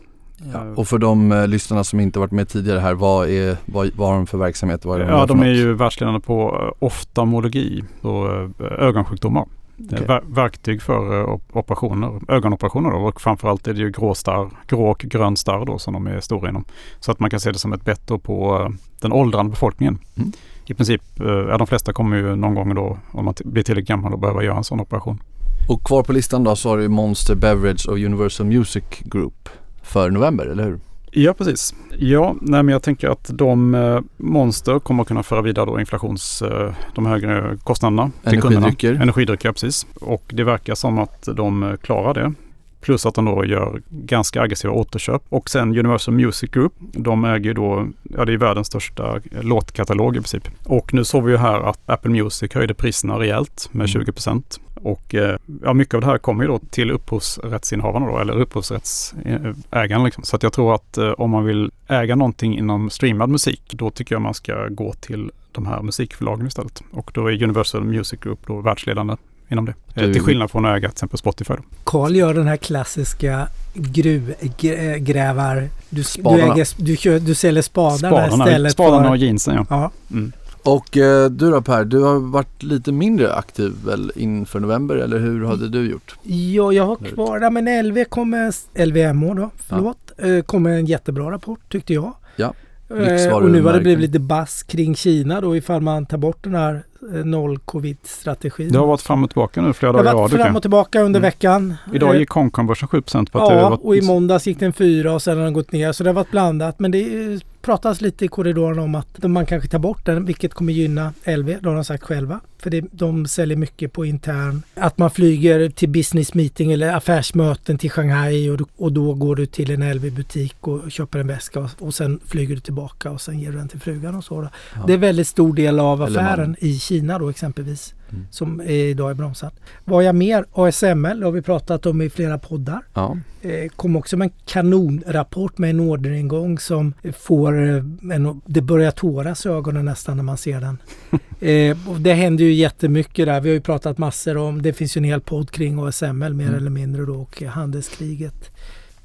Ja. 0.53 0.63
Och 0.75 0.87
för 0.87 0.97
de 0.97 1.31
eh, 1.31 1.47
lyssnarna 1.47 1.83
som 1.83 1.99
inte 1.99 2.19
varit 2.19 2.31
med 2.31 2.49
tidigare 2.49 2.79
här, 2.79 2.93
vad, 2.93 3.29
är, 3.29 3.57
vad, 3.65 3.89
vad 3.95 4.07
har 4.07 4.15
de 4.15 4.27
för 4.27 4.37
verksamhet? 4.37 4.85
Vad 4.85 5.01
är 5.01 5.05
de 5.05 5.11
ja, 5.11 5.25
de 5.25 5.41
är 5.41 5.53
ju 5.53 5.73
världsledande 5.73 6.19
på 6.19 6.61
eh, 6.61 6.85
oftalmologi 6.85 7.83
och 8.01 8.27
eh, 8.27 8.49
ögonsjukdomar. 8.59 9.45
Okay. 9.85 10.05
Ver 10.05 10.23
verktyg 10.27 10.81
för 10.81 11.29
operationer, 11.51 12.19
ögonoperationer 12.27 12.91
då, 12.91 12.97
och 12.97 13.21
framförallt 13.21 13.67
är 13.67 13.73
det 13.73 13.79
ju 13.79 13.91
grå, 13.91 14.15
starr, 14.15 14.49
grå 14.67 14.89
och 14.89 14.99
grön 14.99 15.37
starr 15.37 15.65
då 15.65 15.79
som 15.79 15.93
de 15.93 16.07
är 16.07 16.19
stora 16.19 16.49
inom. 16.49 16.65
Så 16.99 17.11
att 17.11 17.19
man 17.19 17.29
kan 17.29 17.39
se 17.39 17.51
det 17.51 17.59
som 17.59 17.73
ett 17.73 17.85
bett 17.85 18.07
på 18.23 18.71
den 19.01 19.11
åldrande 19.11 19.49
befolkningen. 19.49 19.99
Mm. 20.15 20.31
I 20.65 20.73
princip, 20.73 21.01
ja, 21.49 21.57
de 21.57 21.67
flesta 21.67 21.93
kommer 21.93 22.17
ju 22.17 22.35
någon 22.35 22.55
gång 22.55 22.75
då, 22.75 22.97
om 23.11 23.25
man 23.25 23.33
blir 23.45 23.63
tillräckligt 23.63 23.87
gammal, 23.87 24.13
att 24.13 24.19
behöva 24.19 24.43
göra 24.43 24.57
en 24.57 24.63
sån 24.63 24.79
operation. 24.79 25.21
Och 25.69 25.83
kvar 25.83 26.03
på 26.03 26.13
listan 26.13 26.43
då 26.43 26.55
så 26.55 26.69
har 26.69 26.77
du 26.77 26.87
Monster 26.87 27.35
Beverage 27.35 27.87
och 27.89 27.97
Universal 27.97 28.47
Music 28.47 28.83
Group 28.99 29.49
för 29.89 30.09
november, 30.09 30.45
eller 30.45 30.63
hur? 30.63 30.79
Ja, 31.11 31.33
precis. 31.33 31.73
Ja, 31.97 32.35
nej, 32.41 32.63
men 32.63 32.73
jag 32.73 32.83
tänker 32.83 33.09
att 33.09 33.29
de 33.33 33.75
eh, 33.75 33.99
monster 34.17 34.79
kommer 34.79 35.01
att 35.01 35.07
kunna 35.07 35.23
föra 35.23 35.41
vidare 35.41 35.65
då 35.65 35.79
inflations, 35.79 36.41
eh, 36.41 36.73
de 36.95 37.05
högre 37.05 37.57
kostnaderna 37.63 38.11
till 38.23 38.33
Energidrycker. 38.33 38.77
kunderna. 38.87 39.03
Energidrycker. 39.03 39.51
precis. 39.51 39.87
Och 40.01 40.23
det 40.27 40.43
verkar 40.43 40.75
som 40.75 40.99
att 40.99 41.27
de 41.35 41.63
eh, 41.63 41.75
klarar 41.75 42.13
det. 42.13 42.33
Plus 42.81 43.05
att 43.05 43.15
de 43.15 43.25
då 43.25 43.45
gör 43.45 43.81
ganska 43.89 44.41
aggressiva 44.41 44.73
återköp. 44.73 45.21
Och 45.29 45.49
sen 45.49 45.69
Universal 45.69 46.13
Music 46.13 46.51
Group, 46.51 46.73
de 46.79 47.25
äger 47.25 47.53
då, 47.53 47.87
ja 48.03 48.25
det 48.25 48.33
är 48.33 48.37
världens 48.37 48.67
största 48.67 49.21
låtkatalog 49.41 50.15
i 50.15 50.19
princip. 50.19 50.49
Och 50.65 50.93
nu 50.93 51.03
såg 51.05 51.25
vi 51.25 51.31
ju 51.31 51.37
här 51.37 51.59
att 51.59 51.79
Apple 51.85 52.11
Music 52.11 52.53
höjde 52.53 52.73
priserna 52.73 53.19
rejält 53.19 53.69
med 53.71 53.89
20 53.89 53.97
mm. 53.97 54.13
procent. 54.13 54.59
Och 54.83 55.15
eh, 55.15 55.37
ja, 55.63 55.73
mycket 55.73 55.93
av 55.93 56.01
det 56.01 56.07
här 56.07 56.17
kommer 56.17 56.43
ju 56.43 56.47
då 56.47 56.59
till 56.69 56.91
upphovsrättsinnehavarna 56.91 58.05
då, 58.07 58.17
eller 58.17 58.39
upphovsrättsägarna. 58.39 60.03
Liksom. 60.05 60.23
Så 60.23 60.35
att 60.35 60.43
jag 60.43 60.53
tror 60.53 60.75
att 60.75 60.97
eh, 60.97 61.09
om 61.09 61.29
man 61.29 61.45
vill 61.45 61.71
äga 61.87 62.15
någonting 62.15 62.57
inom 62.57 62.89
streamad 62.89 63.29
musik, 63.29 63.61
då 63.71 63.89
tycker 63.89 64.15
jag 64.15 64.21
man 64.21 64.33
ska 64.33 64.67
gå 64.67 64.93
till 64.93 65.31
de 65.51 65.65
här 65.65 65.81
musikförlagen 65.81 66.47
istället. 66.47 66.83
Och 66.91 67.11
då 67.13 67.27
är 67.27 67.43
Universal 67.43 67.83
Music 67.83 68.19
Group 68.19 68.39
då 68.47 68.61
världsledande 68.61 69.15
inom 69.49 69.65
det. 69.65 69.73
Du, 69.93 70.13
till 70.13 70.21
skillnad 70.21 70.51
från 70.51 70.65
att 70.65 70.77
äga 70.77 70.87
till 70.87 70.93
exempel 70.93 71.19
Spotify. 71.19 71.53
Då. 71.53 71.63
Carl 71.83 72.15
gör 72.15 72.33
den 72.33 72.47
här 72.47 72.57
klassiska 72.57 73.47
gruvgrävar... 73.73 75.69
Du, 75.89 76.03
du, 76.17 76.29
äger, 76.29 76.83
du, 76.83 76.97
kör, 76.97 77.19
du 77.19 77.35
säljer 77.35 77.63
spadarna, 77.63 77.97
spadarna 77.97 78.45
istället 78.45 78.71
spadarna 78.71 79.03
för... 79.03 79.09
och 79.09 79.17
jeansen 79.17 79.55
ja. 79.55 79.65
ja. 79.69 79.91
Mm. 80.11 80.31
Och 80.63 80.97
eh, 80.97 81.29
du 81.29 81.51
då 81.51 81.61
Per, 81.61 81.85
du 81.85 82.03
har 82.03 82.19
varit 82.19 82.63
lite 82.63 82.91
mindre 82.91 83.33
aktiv 83.33 83.73
väl 83.85 84.11
inför 84.15 84.59
november 84.59 84.95
eller 84.95 85.19
hur 85.19 85.45
hade 85.45 85.69
du 85.69 85.89
gjort? 85.91 86.15
Ja, 86.23 86.71
jag 86.71 86.85
har 86.85 86.95
kvar, 86.95 87.39
ja, 87.39 87.49
men 87.49 87.87
LV 87.87 88.03
kommer, 88.03 88.53
LVMH 88.85 89.35
då, 89.35 89.49
förlåt, 89.67 90.11
ja. 90.17 90.27
eh, 90.27 90.41
kommer 90.41 90.69
en 90.69 90.85
jättebra 90.85 91.31
rapport 91.31 91.71
tyckte 91.71 91.93
jag. 91.93 92.13
Ja. 92.35 92.53
Eh, 92.89 93.33
och 93.33 93.51
nu 93.51 93.61
har 93.61 93.73
det 93.73 93.79
blivit 93.79 93.99
lite 93.99 94.19
bass 94.19 94.63
kring 94.63 94.95
Kina 94.95 95.41
då 95.41 95.55
ifall 95.55 95.81
man 95.81 96.05
tar 96.05 96.17
bort 96.17 96.43
den 96.43 96.55
här 96.55 96.83
eh, 97.13 97.25
noll-covid-strategin. 97.25 98.71
Det 98.71 98.79
har 98.79 98.87
varit 98.87 99.01
fram 99.01 99.23
och 99.23 99.29
tillbaka 99.29 99.61
nu 99.61 99.73
flera 99.73 99.91
dagar. 99.91 100.03
Det 100.03 100.09
har 100.09 100.17
varit 100.17 100.31
fram 100.31 100.55
och 100.55 100.61
tillbaka 100.61 101.01
under 101.01 101.19
mm. 101.19 101.27
veckan. 101.27 101.75
Idag 101.93 102.19
gick 102.19 102.29
Hongkongbörsen 102.29 102.87
7 102.87 103.01
på 103.01 103.17
att 103.17 103.27
Ja, 103.33 103.49
det 103.49 103.61
varit... 103.61 103.79
och 103.83 103.95
i 103.95 104.01
måndags 104.01 104.47
gick 104.47 104.59
den 104.59 104.73
4 104.73 105.13
och 105.13 105.21
sen 105.21 105.37
har 105.37 105.43
den 105.43 105.53
gått 105.53 105.71
ner. 105.71 105.91
Så 105.91 106.03
det 106.03 106.09
har 106.09 106.15
varit 106.15 106.31
blandat. 106.31 106.79
Men 106.79 106.91
det 106.91 107.39
pratas 107.61 108.01
lite 108.01 108.25
i 108.25 108.27
korridoren 108.27 108.79
om 108.79 108.95
att 108.95 109.23
man 109.23 109.45
kanske 109.45 109.69
tar 109.69 109.79
bort 109.79 110.05
den, 110.05 110.25
vilket 110.25 110.53
kommer 110.53 110.73
gynna 110.73 111.13
LV. 111.25 111.45
Det 111.61 111.69
har 111.69 111.75
de 111.75 111.85
sagt 111.85 112.03
själva. 112.03 112.39
För 112.57 112.69
det, 112.69 112.85
de 112.91 113.27
säljer 113.27 113.57
mycket 113.57 113.93
på 113.93 114.05
intern. 114.05 114.61
Att 114.75 114.97
man 114.97 115.11
flyger 115.11 115.69
till 115.69 115.89
business 115.89 116.33
meeting 116.33 116.71
eller 116.71 116.93
affärsmöten 116.93 117.77
till 117.77 117.91
Shanghai 117.91 118.49
och, 118.49 118.61
och 118.77 118.91
då 118.91 119.13
går 119.13 119.35
du 119.35 119.45
till 119.45 119.71
en 119.71 119.93
LV-butik 119.93 120.67
och 120.67 120.91
köper 120.91 121.19
en 121.19 121.27
väska 121.27 121.59
och, 121.59 121.69
och 121.79 121.93
sen 121.93 122.19
flyger 122.25 122.55
du 122.55 122.61
tillbaka 122.61 123.11
och 123.11 123.21
sen 123.21 123.39
ger 123.39 123.51
du 123.51 123.57
den 123.57 123.67
till 123.67 123.79
frugan 123.79 124.15
och 124.15 124.23
så. 124.23 124.49
Ja. 124.75 124.83
Det 124.87 124.93
är 124.93 124.97
väldigt 124.97 125.27
stor 125.27 125.53
del 125.53 125.79
av 125.79 126.01
affären 126.01 126.55
i 126.59 126.79
Kina 126.89 127.19
då 127.19 127.29
exempelvis. 127.29 127.93
Mm. 128.11 128.27
Som 128.31 128.61
idag 128.61 129.09
är 129.09 129.13
bromsat. 129.13 129.53
Vad 129.85 130.03
jag 130.03 130.15
mer? 130.15 130.45
ASML 130.53 131.23
har 131.23 131.31
vi 131.31 131.41
pratat 131.41 131.85
om 131.85 132.01
i 132.01 132.09
flera 132.09 132.37
poddar. 132.37 132.81
Ja. 132.93 133.17
Eh, 133.41 133.69
kom 133.75 133.95
också 133.95 134.17
med 134.17 134.25
en 134.25 134.33
kanonrapport 134.45 135.57
med 135.57 135.69
en 135.69 135.79
orderingång 135.79 136.59
som 136.59 136.93
får 137.17 137.69
eh, 137.69 137.75
en, 138.13 138.41
det 138.45 138.61
börjar 138.61 138.91
tåras 138.91 139.45
i 139.45 139.49
ögonen 139.49 139.85
nästan 139.85 140.17
när 140.17 140.23
man 140.23 140.37
ser 140.37 140.61
den. 140.61 140.77
eh, 141.39 141.77
det 141.99 142.13
händer 142.13 142.43
ju 142.43 142.53
jättemycket 142.53 143.25
där. 143.25 143.41
Vi 143.41 143.49
har 143.49 143.53
ju 143.53 143.61
pratat 143.61 143.97
massor 143.97 144.37
om, 144.37 144.61
det 144.61 144.73
finns 144.73 144.97
ju 144.97 144.99
en 144.99 145.05
hel 145.05 145.21
podd 145.21 145.51
kring 145.51 145.87
ASML 145.87 146.33
mer 146.33 146.45
mm. 146.45 146.55
eller 146.55 146.71
mindre 146.71 147.05
då 147.05 147.15
och 147.15 147.41
handelskriget. 147.41 148.51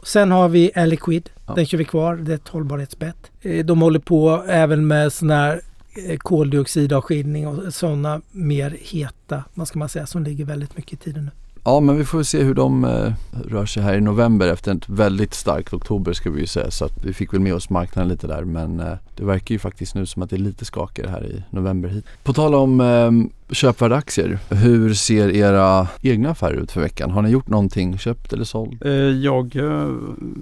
Sen 0.05 0.31
har 0.31 0.49
vi 0.49 0.71
Aliquid, 0.75 1.31
ja. 1.47 1.55
den 1.55 1.67
kör 1.67 1.79
vi 1.79 1.85
kvar, 1.85 2.17
det 2.17 2.33
är 2.33 2.37
ett 2.37 2.49
hållbarhetsbett. 2.49 3.31
De 3.65 3.83
håller 3.83 3.99
på 3.99 4.45
även 4.49 4.87
med 4.87 5.13
sån 5.13 5.31
här 5.31 5.61
Eh, 5.97 6.17
koldioxidavskiljning 6.17 7.49
och 7.49 7.75
sådana 7.75 8.21
mer 8.33 8.77
heta, 8.81 9.45
vad 9.55 9.69
ska 9.69 9.79
man 9.79 9.89
säga, 9.89 10.07
som 10.07 10.25
ligger 10.25 10.45
väldigt 10.45 10.77
mycket 10.77 10.93
i 10.93 10.97
tiden 10.97 11.25
nu. 11.25 11.31
Ja 11.67 11.81
men 11.81 11.97
vi 11.97 12.05
får 12.05 12.23
se 12.23 12.43
hur 12.43 12.55
de 12.55 12.85
eh, 12.85 13.13
rör 13.49 13.67
sig 13.67 13.83
här 13.83 13.95
i 13.95 14.01
november 14.01 14.49
efter 14.49 14.75
ett 14.75 14.89
väldigt 14.89 15.35
starkt 15.35 15.73
oktober 15.73 16.13
ska 16.13 16.31
vi 16.31 16.41
ju 16.41 16.47
säga 16.47 16.71
så 16.71 16.85
att 16.85 17.05
vi 17.05 17.13
fick 17.13 17.33
väl 17.33 17.41
med 17.41 17.55
oss 17.55 17.71
marknaden 17.71 18.09
lite 18.09 18.27
där 18.27 18.45
men 18.45 18.81
eh, 18.81 18.93
det 19.17 19.25
verkar 19.25 19.55
ju 19.55 19.59
faktiskt 19.59 19.95
nu 19.95 20.07
som 20.07 20.23
att 20.23 20.31
det 20.31 20.37
är 20.37 20.41
lite 20.41 20.65
skakigare 20.65 21.11
här 21.11 21.27
i 21.27 21.43
november 21.51 21.89
hit. 21.89 22.05
På 22.23 22.33
tal 22.33 22.55
om 22.55 22.81
eh, 22.81 23.11
köpvärda 23.55 23.97
aktier. 23.97 24.39
Hur 24.49 24.95
ser 24.95 25.29
era 25.29 25.89
egna 26.03 26.31
affärer 26.31 26.55
ut 26.55 26.73
för 26.73 26.81
veckan? 26.81 27.11
Har 27.11 27.23
ni 27.23 27.31
gjort 27.31 27.49
någonting, 27.49 27.99
köpt 27.99 28.33
eller 28.33 28.45
sålt? 28.45 28.85
Eh, 28.85 28.93
jag 28.93 29.57
eh, 29.57 29.89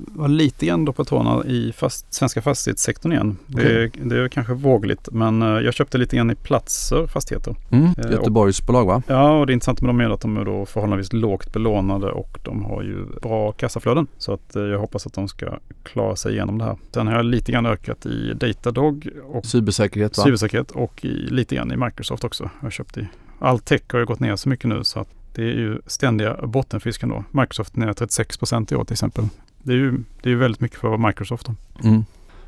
var 0.07 0.29
lite 0.29 0.67
grann 0.67 0.93
på 0.93 1.05
tårna 1.05 1.45
i 1.45 1.73
fast, 1.77 2.15
svenska 2.15 2.43
fastighetssektorn 2.43 3.13
igen. 3.13 3.37
Okay. 3.55 3.65
Det, 3.65 3.91
det, 4.05 4.25
är 4.25 4.29
kanske 4.29 4.55
vågligt 4.55 5.09
men 5.13 5.43
eh, 5.43 5.49
jag 5.49 5.75
köpte 5.75 5.99
lite 5.99 6.17
grann 6.17 6.31
i 6.31 6.35
Platser 6.35 7.07
fastigheter. 7.07 7.57
Mm, 7.71 7.91
Göteborgsbolag 8.11 8.87
va? 8.87 9.03
Ja 9.07 9.41
och 9.41 9.47
det 9.47 9.53
intressanta 9.53 9.85
med 9.85 9.89
dem 9.95 10.01
är 10.01 10.15
att 10.15 10.21
de 10.21 10.37
är 10.37 10.45
då 10.45 10.67
förhållandevis 10.67 11.13
lågt 11.13 11.53
belånade 11.53 12.11
och 12.11 12.39
de 12.45 12.65
har 12.65 12.83
ju 12.83 13.07
bra 13.23 13.53
kassaflöden. 13.53 14.07
Så 14.19 14.33
att 14.33 14.51
jag 14.55 14.79
hoppas 14.79 15.07
att 15.07 15.13
de 15.13 15.29
ska 15.29 15.59
klara 15.83 16.17
sig 16.17 16.33
igenom 16.33 16.59
det 16.59 16.65
här. 16.65 16.77
Sen 16.95 17.07
har 17.07 17.15
jag 17.15 17.25
lite 17.25 17.53
grann 17.53 17.67
ökat 17.67 18.07
i 18.07 18.35
Datadog 18.35 19.09
och 19.33 19.47
cybersäkerhet, 19.47 20.19
va? 20.19 20.25
cybersäkerhet 20.25 20.71
och 20.71 21.05
i, 21.05 21.09
lite 21.09 21.55
grann 21.55 21.73
i 21.73 21.77
Microsoft 21.77 22.25
också. 22.25 22.51
Jag 22.61 22.67
har 22.67 22.71
köpt 22.71 22.99
i 22.99 23.02
all 23.43 23.59
tech 23.59 23.83
har 23.93 23.99
ju 23.99 24.07
gått 24.07 24.21
ner 24.21 24.37
så 24.37 24.49
mycket 24.49 24.69
nu 24.69 24.85
så 24.85 25.01
att 25.01 25.09
det 25.35 25.43
är 25.43 25.55
ju 25.55 25.81
ständiga 25.87 26.37
bottenfisken 26.47 27.09
då. 27.09 27.25
Microsoft 27.31 27.77
ner 27.77 27.93
36 27.93 28.37
procent 28.37 28.73
i 28.73 28.77
år 28.77 28.85
till 28.85 28.93
exempel. 28.93 29.29
Det 29.63 29.73
är 29.73 29.77
ju, 29.77 29.99
det 30.23 30.31
är 30.31 30.35
väldigt 30.35 30.61
mycket 30.61 30.79
för 30.79 31.07
Microsoft. 31.07 31.47
Då. 31.47 31.55
Mm. 31.89 32.05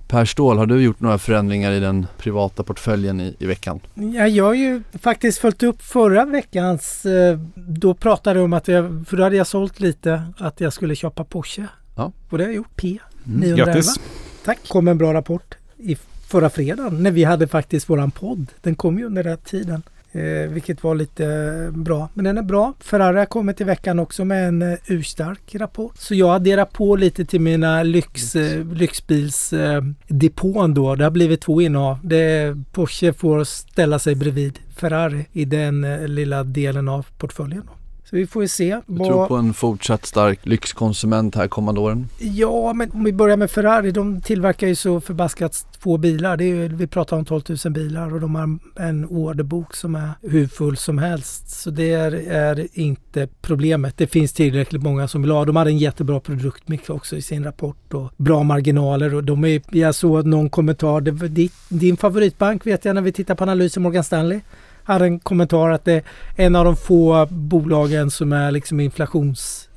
Per 0.08 0.24
Ståhl, 0.24 0.58
har 0.58 0.66
du 0.66 0.82
gjort 0.82 1.00
några 1.00 1.18
förändringar 1.18 1.72
i 1.72 1.80
den 1.80 2.06
privata 2.18 2.62
portföljen 2.62 3.20
i, 3.20 3.36
i 3.38 3.46
veckan? 3.46 3.80
Ja, 3.94 4.28
jag 4.28 4.44
har 4.44 4.54
ju 4.54 4.82
faktiskt 4.92 5.38
följt 5.38 5.62
upp 5.62 5.82
förra 5.82 6.24
veckans. 6.24 7.06
Eh, 7.06 7.38
då 7.54 7.94
pratade 7.94 8.38
jag 8.38 8.44
om 8.44 8.52
att 8.52 8.68
jag, 8.68 9.04
för 9.08 9.16
då 9.16 9.22
hade 9.22 9.36
jag 9.36 9.46
sålt 9.46 9.80
lite, 9.80 10.22
att 10.38 10.60
jag 10.60 10.72
skulle 10.72 10.96
köpa 10.96 11.24
Porsche. 11.24 11.66
Ja. 11.96 12.12
Och 12.30 12.38
det 12.38 12.44
har 12.44 12.48
jag 12.48 12.56
gjort. 12.56 12.76
P 12.76 12.98
911. 13.24 13.62
Mm. 13.62 13.74
Grattis! 13.74 14.00
Tack! 14.44 14.68
kom 14.68 14.88
en 14.88 14.98
bra 14.98 15.14
rapport 15.14 15.54
i 15.76 15.96
förra 16.26 16.50
fredagen 16.50 17.02
när 17.02 17.10
vi 17.10 17.24
hade 17.24 17.48
faktiskt 17.48 17.90
våran 17.90 18.10
podd. 18.10 18.46
Den 18.62 18.74
kom 18.74 18.98
ju 18.98 19.04
under 19.04 19.24
den 19.24 19.38
tiden. 19.38 19.82
Eh, 20.14 20.48
vilket 20.48 20.82
var 20.82 20.94
lite 20.94 21.70
bra. 21.74 22.08
Men 22.14 22.24
den 22.24 22.38
är 22.38 22.42
bra. 22.42 22.74
Ferrari 22.80 23.18
har 23.18 23.26
kommit 23.26 23.60
i 23.60 23.64
veckan 23.64 23.98
också 23.98 24.24
med 24.24 24.48
en 24.48 24.62
eh, 24.62 24.78
urstark 24.86 25.54
rapport. 25.54 25.96
Så 25.96 26.14
jag 26.14 26.34
adderar 26.34 26.64
på 26.64 26.96
lite 26.96 27.24
till 27.24 27.40
mina 27.40 27.82
lyx, 27.82 28.36
eh, 28.36 28.66
lyxbilsdepån 28.66 30.70
eh, 30.70 30.74
då. 30.74 30.94
Det 30.94 31.04
har 31.04 31.10
blivit 31.10 31.40
två 31.40 31.60
innehav. 31.60 31.98
Det 32.02 32.56
Porsche 32.72 33.12
får 33.12 33.44
ställa 33.44 33.98
sig 33.98 34.14
bredvid 34.14 34.58
Ferrari 34.76 35.26
i 35.32 35.44
den 35.44 35.84
eh, 35.84 36.08
lilla 36.08 36.44
delen 36.44 36.88
av 36.88 37.06
portföljen. 37.18 37.62
Då. 37.66 37.72
Vi 38.14 38.26
får 38.26 38.42
ju 38.42 38.48
se. 38.48 38.80
Du 38.86 38.98
vad... 38.98 39.08
tror 39.08 39.26
på 39.26 39.36
en 39.36 39.54
fortsatt 39.54 40.06
stark 40.06 40.46
lyxkonsument 40.46 41.34
här 41.34 41.48
kommande 41.48 41.80
åren? 41.80 42.08
Ja, 42.18 42.72
men 42.72 42.90
om 42.90 43.04
vi 43.04 43.12
börjar 43.12 43.36
med 43.36 43.50
Ferrari. 43.50 43.90
De 43.90 44.20
tillverkar 44.20 44.66
ju 44.66 44.74
så 44.74 45.00
förbaskat 45.00 45.66
få 45.80 45.98
bilar. 45.98 46.36
Det 46.36 46.44
är 46.44 46.68
vi 46.68 46.86
pratar 46.86 47.16
om 47.16 47.24
12 47.24 47.42
000 47.64 47.72
bilar 47.72 48.14
och 48.14 48.20
de 48.20 48.34
har 48.34 48.58
en 48.76 49.04
orderbok 49.04 49.74
som 49.74 49.94
är 49.94 50.10
hur 50.22 50.46
full 50.46 50.76
som 50.76 50.98
helst. 50.98 51.50
Så 51.50 51.70
det 51.70 51.92
är, 51.92 52.12
är 52.28 52.68
inte 52.72 53.28
problemet. 53.40 53.98
Det 53.98 54.06
finns 54.06 54.32
tillräckligt 54.32 54.82
många 54.82 55.08
som 55.08 55.22
vill 55.22 55.30
ha. 55.30 55.44
De 55.44 55.56
hade 55.56 55.70
en 55.70 55.78
jättebra 55.78 56.20
produktmix 56.20 56.90
också 56.90 57.16
i 57.16 57.22
sin 57.22 57.44
rapport 57.44 57.94
och 57.94 58.12
bra 58.16 58.42
marginaler. 58.42 59.14
Och 59.14 59.24
de 59.24 59.44
är, 59.44 59.62
jag 59.70 59.94
såg 59.94 60.26
någon 60.26 60.50
kommentar. 60.50 61.00
Det, 61.00 61.52
din 61.68 61.96
favoritbank 61.96 62.66
vet 62.66 62.84
jag 62.84 62.94
när 62.94 63.02
vi 63.02 63.12
tittar 63.12 63.34
på 63.34 63.44
analysen 63.44 63.82
Morgan 63.82 64.04
Stanley 64.04 64.40
hade 64.84 65.04
en 65.04 65.20
kommentar 65.20 65.70
att 65.70 65.84
det 65.84 65.92
är 65.92 66.02
en 66.36 66.56
av 66.56 66.64
de 66.64 66.76
få 66.76 67.26
bolagen 67.30 68.10
som 68.10 68.32
är 68.32 68.50
liksom 68.50 68.80
inflations... 68.80 69.68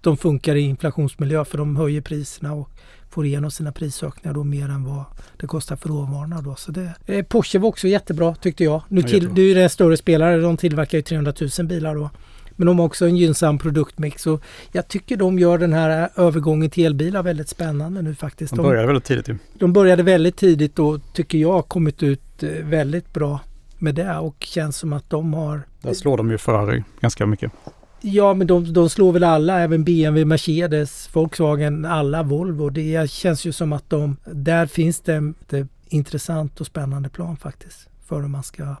De 0.00 0.16
funkar 0.16 0.56
i 0.56 0.60
inflationsmiljö 0.60 1.44
för 1.44 1.58
de 1.58 1.76
höjer 1.76 2.00
priserna 2.00 2.52
och 2.52 2.70
får 3.10 3.26
igenom 3.26 3.50
sina 3.50 3.72
prisökningar 3.72 4.34
då 4.34 4.44
mer 4.44 4.68
än 4.68 4.84
vad 4.84 5.04
det 5.36 5.46
kostar 5.46 5.76
för 5.76 5.88
råvarorna. 5.88 6.40
Då. 6.40 6.54
Så 6.54 6.72
det, 6.72 6.92
eh, 7.06 7.24
Porsche 7.24 7.58
var 7.58 7.68
också 7.68 7.88
jättebra 7.88 8.34
tyckte 8.34 8.64
jag. 8.64 8.82
Nu 8.88 9.02
till, 9.02 9.34
det 9.34 9.42
är 9.42 9.54
ju 9.54 9.62
en 9.62 9.70
större 9.70 9.96
spelare, 9.96 10.36
de 10.36 10.56
tillverkar 10.56 10.98
ju 10.98 11.02
300 11.02 11.32
000 11.58 11.66
bilar 11.66 11.94
då. 11.94 12.10
Men 12.56 12.66
de 12.66 12.78
har 12.78 12.86
också 12.86 13.06
en 13.06 13.16
gynnsam 13.16 13.58
produktmix 13.58 14.26
och 14.26 14.42
jag 14.72 14.88
tycker 14.88 15.16
de 15.16 15.38
gör 15.38 15.58
den 15.58 15.72
här 15.72 16.08
övergången 16.16 16.70
till 16.70 16.86
elbilar 16.86 17.22
väldigt 17.22 17.48
spännande 17.48 18.02
nu 18.02 18.14
faktiskt. 18.14 18.56
De 18.56 18.62
började 18.62 18.86
väldigt 18.86 19.04
tidigt. 19.04 19.40
De 19.54 19.72
började 19.72 20.02
väldigt 20.02 20.36
tidigt 20.36 20.78
och 20.78 21.00
tycker 21.12 21.38
jag 21.38 21.68
kommit 21.68 22.02
ut 22.02 22.42
eh, 22.42 22.50
väldigt 22.50 23.12
bra 23.12 23.40
med 23.78 23.94
det 23.94 24.16
och 24.16 24.36
känns 24.40 24.76
som 24.76 24.92
att 24.92 25.10
de 25.10 25.34
har... 25.34 25.62
Där 25.82 25.94
slår 25.94 26.16
de 26.16 26.30
ju 26.30 26.38
Ferrari 26.38 26.84
ganska 27.00 27.26
mycket. 27.26 27.52
Ja, 28.00 28.34
men 28.34 28.46
de, 28.46 28.72
de 28.72 28.90
slår 28.90 29.12
väl 29.12 29.24
alla, 29.24 29.60
även 29.60 29.84
BMW, 29.84 30.24
Mercedes, 30.24 31.08
Volkswagen, 31.12 31.84
alla 31.84 32.22
Volvo. 32.22 32.70
Det 32.70 33.10
känns 33.10 33.44
ju 33.44 33.52
som 33.52 33.72
att 33.72 33.90
de... 33.90 34.16
Där 34.24 34.66
finns 34.66 35.00
det 35.00 35.34
ett 35.50 35.68
intressant 35.88 36.60
och 36.60 36.66
spännande 36.66 37.08
plan 37.08 37.36
faktiskt 37.36 37.88
för 38.06 38.20
hur 38.20 38.28
man 38.28 38.42
ska 38.42 38.76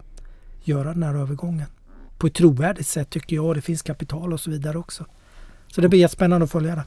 göra 0.62 0.92
den 0.92 1.02
här 1.02 1.14
övergången. 1.14 1.66
På 2.18 2.26
ett 2.26 2.34
trovärdigt 2.34 2.88
sätt 2.88 3.10
tycker 3.10 3.36
jag. 3.36 3.54
Det 3.54 3.60
finns 3.60 3.82
kapital 3.82 4.32
och 4.32 4.40
så 4.40 4.50
vidare 4.50 4.78
också. 4.78 5.04
Så 5.68 5.80
det 5.80 5.88
blir 5.88 6.00
jättespännande 6.00 6.44
att 6.44 6.50
följa 6.50 6.74
det. 6.74 6.84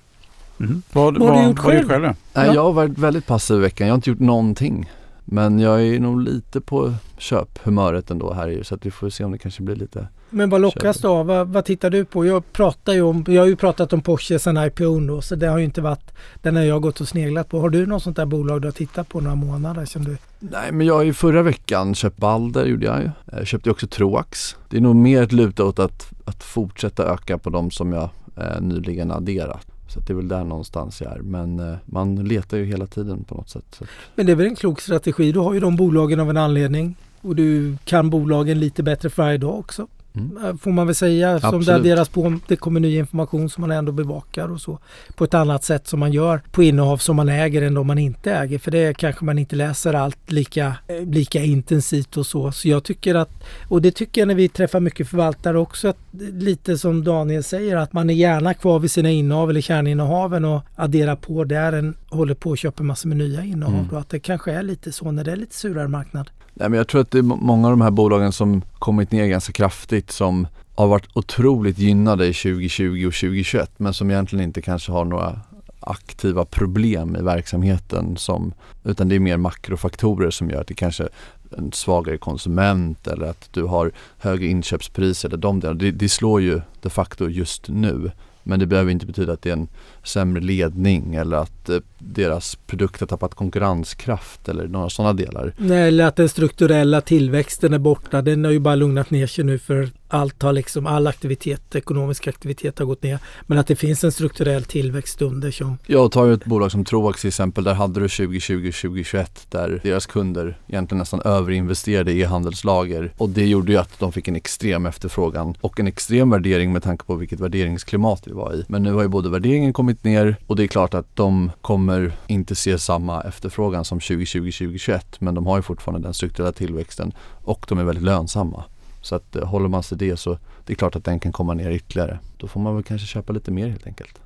Mm. 0.60 0.82
Vad, 0.94 1.18
vad, 1.18 1.28
vad 1.28 1.38
har 1.38 1.44
du 1.44 1.50
gjort 1.50 1.60
själv? 1.60 1.88
själv? 1.88 2.14
Nej, 2.34 2.52
jag 2.54 2.64
har 2.64 2.74
varit 2.74 2.98
väldigt 2.98 3.26
passiv 3.26 3.58
i 3.58 3.60
veckan. 3.60 3.88
Jag 3.88 3.94
har 3.94 3.98
inte 3.98 4.10
gjort 4.10 4.20
någonting. 4.20 4.90
Men 5.32 5.60
jag 5.60 5.82
är 5.82 6.00
nog 6.00 6.22
lite 6.22 6.62
på 6.62 6.94
köphumöret 7.18 8.12
ändå 8.12 8.34
här 8.34 8.64
så 8.64 8.76
att 8.76 8.86
vi 8.86 8.92
får 8.92 9.10
se 9.10 9.24
om 9.24 9.32
det 9.32 9.38
kanske 9.38 9.64
blir 9.64 9.76
lite 9.76 10.08
Men 10.30 10.50
vad 10.50 10.62
lockas 10.62 10.96
köp. 10.96 11.04
då? 11.04 11.24
Vad, 11.24 11.48
vad, 11.48 11.66
tittar 11.66 11.90
du 11.90 12.06
på? 12.06 12.26
Jag 12.26 12.54
pratar 12.54 12.94
ju 12.94 13.02
om, 13.02 13.26
jag 13.28 13.42
har 13.42 13.48
ju 13.48 13.56
pratat 13.56 13.94
om 13.94 14.02
Porsche 14.02 14.40
sedan 14.40 14.66
IPO 14.66 15.00
då 15.00 15.22
så 15.22 15.36
det 15.36 15.48
har 15.48 15.58
ju 15.58 15.66
inte 15.66 15.82
varit 15.82 16.12
den 16.42 16.56
har 16.56 16.64
jag 16.64 16.82
gått 16.82 17.02
och 17.02 17.08
sneglat 17.08 17.50
på. 17.50 17.60
Har 17.60 17.70
du 17.70 17.86
något 17.86 18.04
sånt 18.04 18.16
där 18.16 18.26
bolag 18.26 18.62
du 18.62 18.68
har 18.68 18.72
tittat 18.72 19.10
på 19.10 19.22
några 19.22 19.36
månader 19.36 19.86
som 19.86 20.04
du? 20.06 20.18
Nej 20.40 20.72
men 20.72 20.88
jag 20.88 20.94
har 20.94 21.04
ju 21.04 21.14
förra 21.14 21.42
veckan 21.42 21.96
köpt 21.96 22.18
Balder 22.18 22.66
gjorde 22.66 22.86
jag 22.86 23.02
ju. 23.02 23.10
Jag 23.32 23.48
köpte 23.48 23.72
också 23.72 23.88
Troax. 23.88 24.56
Det 24.70 24.78
är 24.78 24.82
nog 24.82 24.96
mer 24.96 25.24
ett 25.24 25.32
luta 25.32 25.64
åt 25.64 25.80
att, 25.80 26.12
att 26.26 26.44
fortsätta 26.44 27.04
öka 27.04 27.38
på 27.38 27.50
de 27.50 27.72
som 27.72 27.94
jag 27.94 28.10
eh, 28.38 28.62
nyligen 28.62 29.12
adderat. 29.12 29.69
Så 29.90 30.00
det 30.00 30.14
är 30.14 30.16
väl 30.16 30.28
där 30.28 30.44
någonstans 30.44 31.02
jag 31.02 31.12
är. 31.12 31.20
Men 31.20 31.60
eh, 31.60 31.78
man 31.86 32.16
letar 32.16 32.58
ju 32.58 32.66
hela 32.66 32.88
tiden 32.88 33.24
på 33.24 33.36
något 33.36 33.50
sätt. 33.50 33.66
Så. 33.72 33.86
Men 34.16 34.26
det 34.26 34.32
är 34.32 34.36
väl 34.36 34.46
en 34.46 34.56
klok 34.56 34.82
strategi. 34.82 35.32
Du 35.32 35.40
har 35.40 35.54
ju 35.54 35.60
de 35.60 35.76
bolagen 35.76 36.20
av 36.20 36.30
en 36.30 36.38
anledning. 36.38 36.96
Och 37.22 37.36
du 37.36 37.78
kan 37.84 38.10
bolagen 38.10 38.60
lite 38.60 38.84
bättre 38.84 39.10
för 39.10 39.24
varje 39.24 39.38
dag 39.38 39.60
också. 39.60 39.88
Mm. 40.16 40.58
Får 40.58 40.72
man 40.72 40.88
väl 40.88 40.96
säga. 40.96 41.36
Absolut. 41.36 41.52
Som 41.52 41.74
det 41.74 41.76
adderas 41.76 42.10
på, 42.10 42.40
det 42.48 42.56
kommer 42.56 42.80
ny 42.80 42.98
information 42.98 43.50
som 43.50 43.62
man 43.62 43.72
ändå 43.72 43.92
bevakar 43.92 44.52
och 44.52 44.62
så. 44.62 44.80
På 45.16 45.24
ett 45.24 45.34
annat 45.34 45.64
sätt 45.64 45.88
som 45.88 46.00
man 46.00 46.12
gör 46.12 46.42
på 46.52 46.64
innehav 46.64 46.98
som 46.98 47.16
man 47.16 47.30
äger 47.30 47.62
än 47.62 47.74
de 47.74 47.88
man 47.88 47.98
inte 47.98 48.32
äger. 48.34 48.60
För 48.60 48.72
det 48.72 48.98
kanske 48.98 49.26
man 49.26 49.40
inte 49.40 49.56
läser 49.56 49.94
allt 49.94 50.32
lika, 50.32 50.76
eh, 50.88 51.06
lika 51.06 51.44
intensivt 51.44 52.18
och 52.18 52.26
så. 52.26 52.52
Så 52.52 52.70
jag 52.70 52.84
tycker 52.84 53.16
att, 53.16 53.44
och 53.68 53.82
det 53.82 53.92
tycker 53.92 54.22
jag 54.22 54.28
när 54.28 54.36
vi 54.36 54.50
träffar 54.50 54.80
mycket 54.80 55.08
förvaltare 55.10 55.60
också, 55.60 55.88
att 55.88 55.98
lite 56.32 56.78
som 56.78 57.04
Daniel 57.04 57.44
säger, 57.44 57.78
att 57.78 57.94
man 57.94 58.10
är 58.10 58.14
gärna 58.14 58.54
kvar 58.54 58.80
vid 58.80 58.92
sina 58.92 59.10
innehav 59.10 59.50
eller 59.50 59.62
kärninnehaven 59.62 60.46
och 60.46 60.62
adderar 60.76 61.16
på 61.16 61.44
där 61.44 61.74
än 61.74 61.96
håller 62.10 62.34
på 62.34 62.52
att 62.52 62.60
köpa 62.60 62.84
massor 62.84 63.10
med 63.10 63.18
nya 63.18 63.44
innehav. 63.44 63.74
Mm. 63.74 63.98
Att 63.98 64.10
det 64.10 64.20
kanske 64.20 64.52
är 64.52 64.64
lite 64.64 64.92
så 64.92 65.12
när 65.12 65.24
det 65.24 65.32
är 65.32 65.36
lite 65.36 65.56
surare 65.56 65.88
marknad. 65.88 66.30
Nej, 66.54 66.70
men 66.70 66.78
jag 66.78 66.88
tror 66.88 67.02
att 67.02 67.12
det 67.12 67.18
är 67.18 67.24
många 67.24 67.68
av 67.68 67.72
de 67.72 67.82
här 67.82 67.92
bolagen 67.92 68.32
som 68.32 68.62
kommit 68.80 69.12
ner 69.12 69.28
ganska 69.28 69.54
kraftigt 69.54 70.12
som 70.12 70.48
har 70.76 70.88
varit 70.88 71.08
otroligt 71.14 71.80
gynnade 71.80 72.28
i 72.28 72.34
2020 72.34 73.08
och 73.08 73.14
2021 73.14 73.72
men 73.78 73.94
som 73.94 74.12
egentligen 74.12 74.46
inte 74.46 74.62
kanske 74.62 74.92
har 74.92 75.06
några 75.06 75.40
aktiva 75.80 76.46
problem 76.46 77.16
i 77.16 77.22
verksamheten 77.22 78.18
som, 78.18 78.54
utan 78.84 79.10
det 79.10 79.16
är 79.16 79.20
mer 79.20 79.38
makrofaktorer 79.38 80.30
som 80.30 80.50
gör 80.50 80.62
att 80.62 80.68
det 80.68 80.74
kanske 80.74 81.04
är 81.04 81.10
en 81.58 81.72
svagare 81.72 82.18
konsument 82.18 83.08
eller 83.08 83.26
att 83.26 83.50
du 83.54 83.64
har 83.64 83.92
högre 84.18 84.46
inköpspris 84.46 85.26
eller 85.26 85.38
de 85.38 85.60
delarna. 85.60 85.80
Det, 85.80 85.92
det 85.92 86.10
slår 86.10 86.42
ju 86.42 86.62
de 86.82 86.90
facto 86.90 87.30
just 87.30 87.68
nu. 87.68 88.12
Men 88.44 88.60
det 88.60 88.66
behöver 88.66 88.92
inte 88.92 89.06
betyda 89.06 89.34
att 89.34 89.42
det 89.42 89.50
är 89.50 89.54
en 89.54 89.68
sämre 90.10 90.42
ledning 90.42 91.16
eller 91.16 91.38
att 91.38 91.70
eh, 91.70 91.78
deras 92.00 92.56
produkt 92.56 93.00
har 93.00 93.08
tappat 93.08 93.36
konkurrenskraft 93.36 94.50
eller 94.50 94.68
några 94.68 94.90
sådana 94.90 95.14
delar. 95.14 95.54
Nej, 95.58 95.88
eller 95.88 96.06
att 96.06 96.16
den 96.16 96.30
strukturella 96.30 97.02
tillväxten 97.02 97.74
är 97.74 97.80
borta. 97.80 98.22
Den 98.22 98.46
har 98.46 98.52
ju 98.52 98.60
bara 98.60 98.76
lugnat 98.76 99.12
ner 99.12 99.28
sig 99.28 99.44
nu 99.44 99.60
för 99.60 99.90
allt 100.10 100.42
har 100.42 100.54
liksom, 100.54 100.88
all 100.88 101.08
aktivitet, 101.08 101.76
ekonomisk 101.76 102.28
aktivitet 102.28 102.80
har 102.80 102.86
gått 102.86 103.04
ner. 103.04 103.20
Men 103.48 103.58
att 103.58 103.68
det 103.68 103.76
finns 103.76 104.04
en 104.04 104.12
strukturell 104.12 104.64
tillväxt 104.64 105.22
under 105.22 105.52
som... 105.52 105.78
Jag 105.88 106.12
tar 106.12 106.26
ju 106.26 106.34
ett 106.34 106.46
bolag 106.46 106.72
som 106.72 106.86
Troax 106.86 107.22
till 107.22 107.28
exempel. 107.28 107.64
Där 107.64 107.74
hade 107.74 108.00
du 108.00 108.08
2020-2021 108.08 109.28
där 109.50 109.80
deras 109.84 110.06
kunder 110.06 110.58
egentligen 110.68 111.00
nästan 111.00 111.22
överinvesterade 111.22 112.12
i 112.12 112.22
e-handelslager. 112.22 113.12
Och 113.18 113.30
det 113.30 113.46
gjorde 113.46 113.72
ju 113.72 113.78
att 113.78 114.00
de 114.00 114.12
fick 114.12 114.28
en 114.28 114.36
extrem 114.36 114.86
efterfrågan 114.86 115.56
och 115.62 115.80
en 115.80 115.88
extrem 115.88 116.30
värdering 116.30 116.74
med 116.74 116.84
tanke 116.84 117.06
på 117.06 117.16
vilket 117.16 117.40
värderingsklimat 117.40 118.28
vi 118.28 118.32
var 118.32 118.54
i. 118.54 118.66
Men 118.68 118.84
nu 118.84 118.94
har 118.94 119.02
ju 119.02 119.08
både 119.08 119.30
värderingen 119.30 119.74
kommit 119.74 119.99
ner 120.04 120.36
och 120.48 120.56
det 120.56 120.64
är 120.64 120.68
klart 120.68 120.94
att 120.94 121.16
de 121.16 121.52
kommer 121.62 122.12
inte 122.28 122.56
se 122.56 122.80
samma 122.80 123.22
efterfrågan 123.22 123.86
som 123.86 124.00
2020-2021 124.00 125.02
men 125.20 125.36
de 125.36 125.48
har 125.48 125.58
ju 125.58 125.62
fortfarande 125.62 126.08
den 126.08 126.14
strukturella 126.14 126.52
tillväxten 126.52 127.14
och 127.44 127.66
de 127.70 127.80
är 127.80 127.84
väldigt 127.84 128.04
lönsamma. 128.04 128.64
Så 129.02 129.16
att 129.16 129.36
eh, 129.36 129.44
håller 129.44 129.70
man 129.70 129.84
sig 129.84 129.98
det 129.98 130.18
så 130.18 130.38
det 130.66 130.74
är 130.74 130.76
klart 130.76 130.96
att 130.96 131.04
den 131.04 131.20
kan 131.20 131.32
komma 131.32 131.54
ner 131.54 131.72
ytterligare. 131.72 132.20
Då 132.38 132.48
får 132.48 132.60
man 132.60 132.76
väl 132.76 132.84
kanske 132.84 133.08
köpa 133.08 133.34
lite 133.34 133.52
mer 133.52 133.68
helt 133.68 133.88
enkelt. 133.88 134.20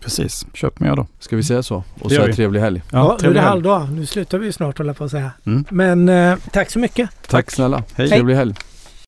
Precis, 0.00 0.46
köp 0.54 0.80
mer 0.80 0.96
då. 0.96 1.06
Ska 1.18 1.36
vi 1.36 1.42
säga 1.42 1.62
så? 1.62 1.84
Och 2.00 2.12
så 2.12 2.32
trevlig 2.32 2.60
helg. 2.60 2.82
Ja, 2.90 2.98
ja 2.98 3.18
nu 3.22 3.28
är 3.30 3.34
det 3.34 3.40
halvdag. 3.40 3.92
Nu 3.92 4.06
slutar 4.06 4.38
vi 4.38 4.52
snart 4.52 4.78
hålla 4.78 4.94
på 4.94 5.04
att 5.04 5.10
säga. 5.10 5.30
Mm. 5.46 5.64
Men 5.70 6.08
eh, 6.08 6.38
tack 6.52 6.70
så 6.70 6.78
mycket. 6.78 7.10
Tack, 7.10 7.30
tack 7.30 7.50
snälla. 7.50 7.82
Hej. 7.94 8.08
Trevlig 8.08 8.34
helg. 8.34 8.54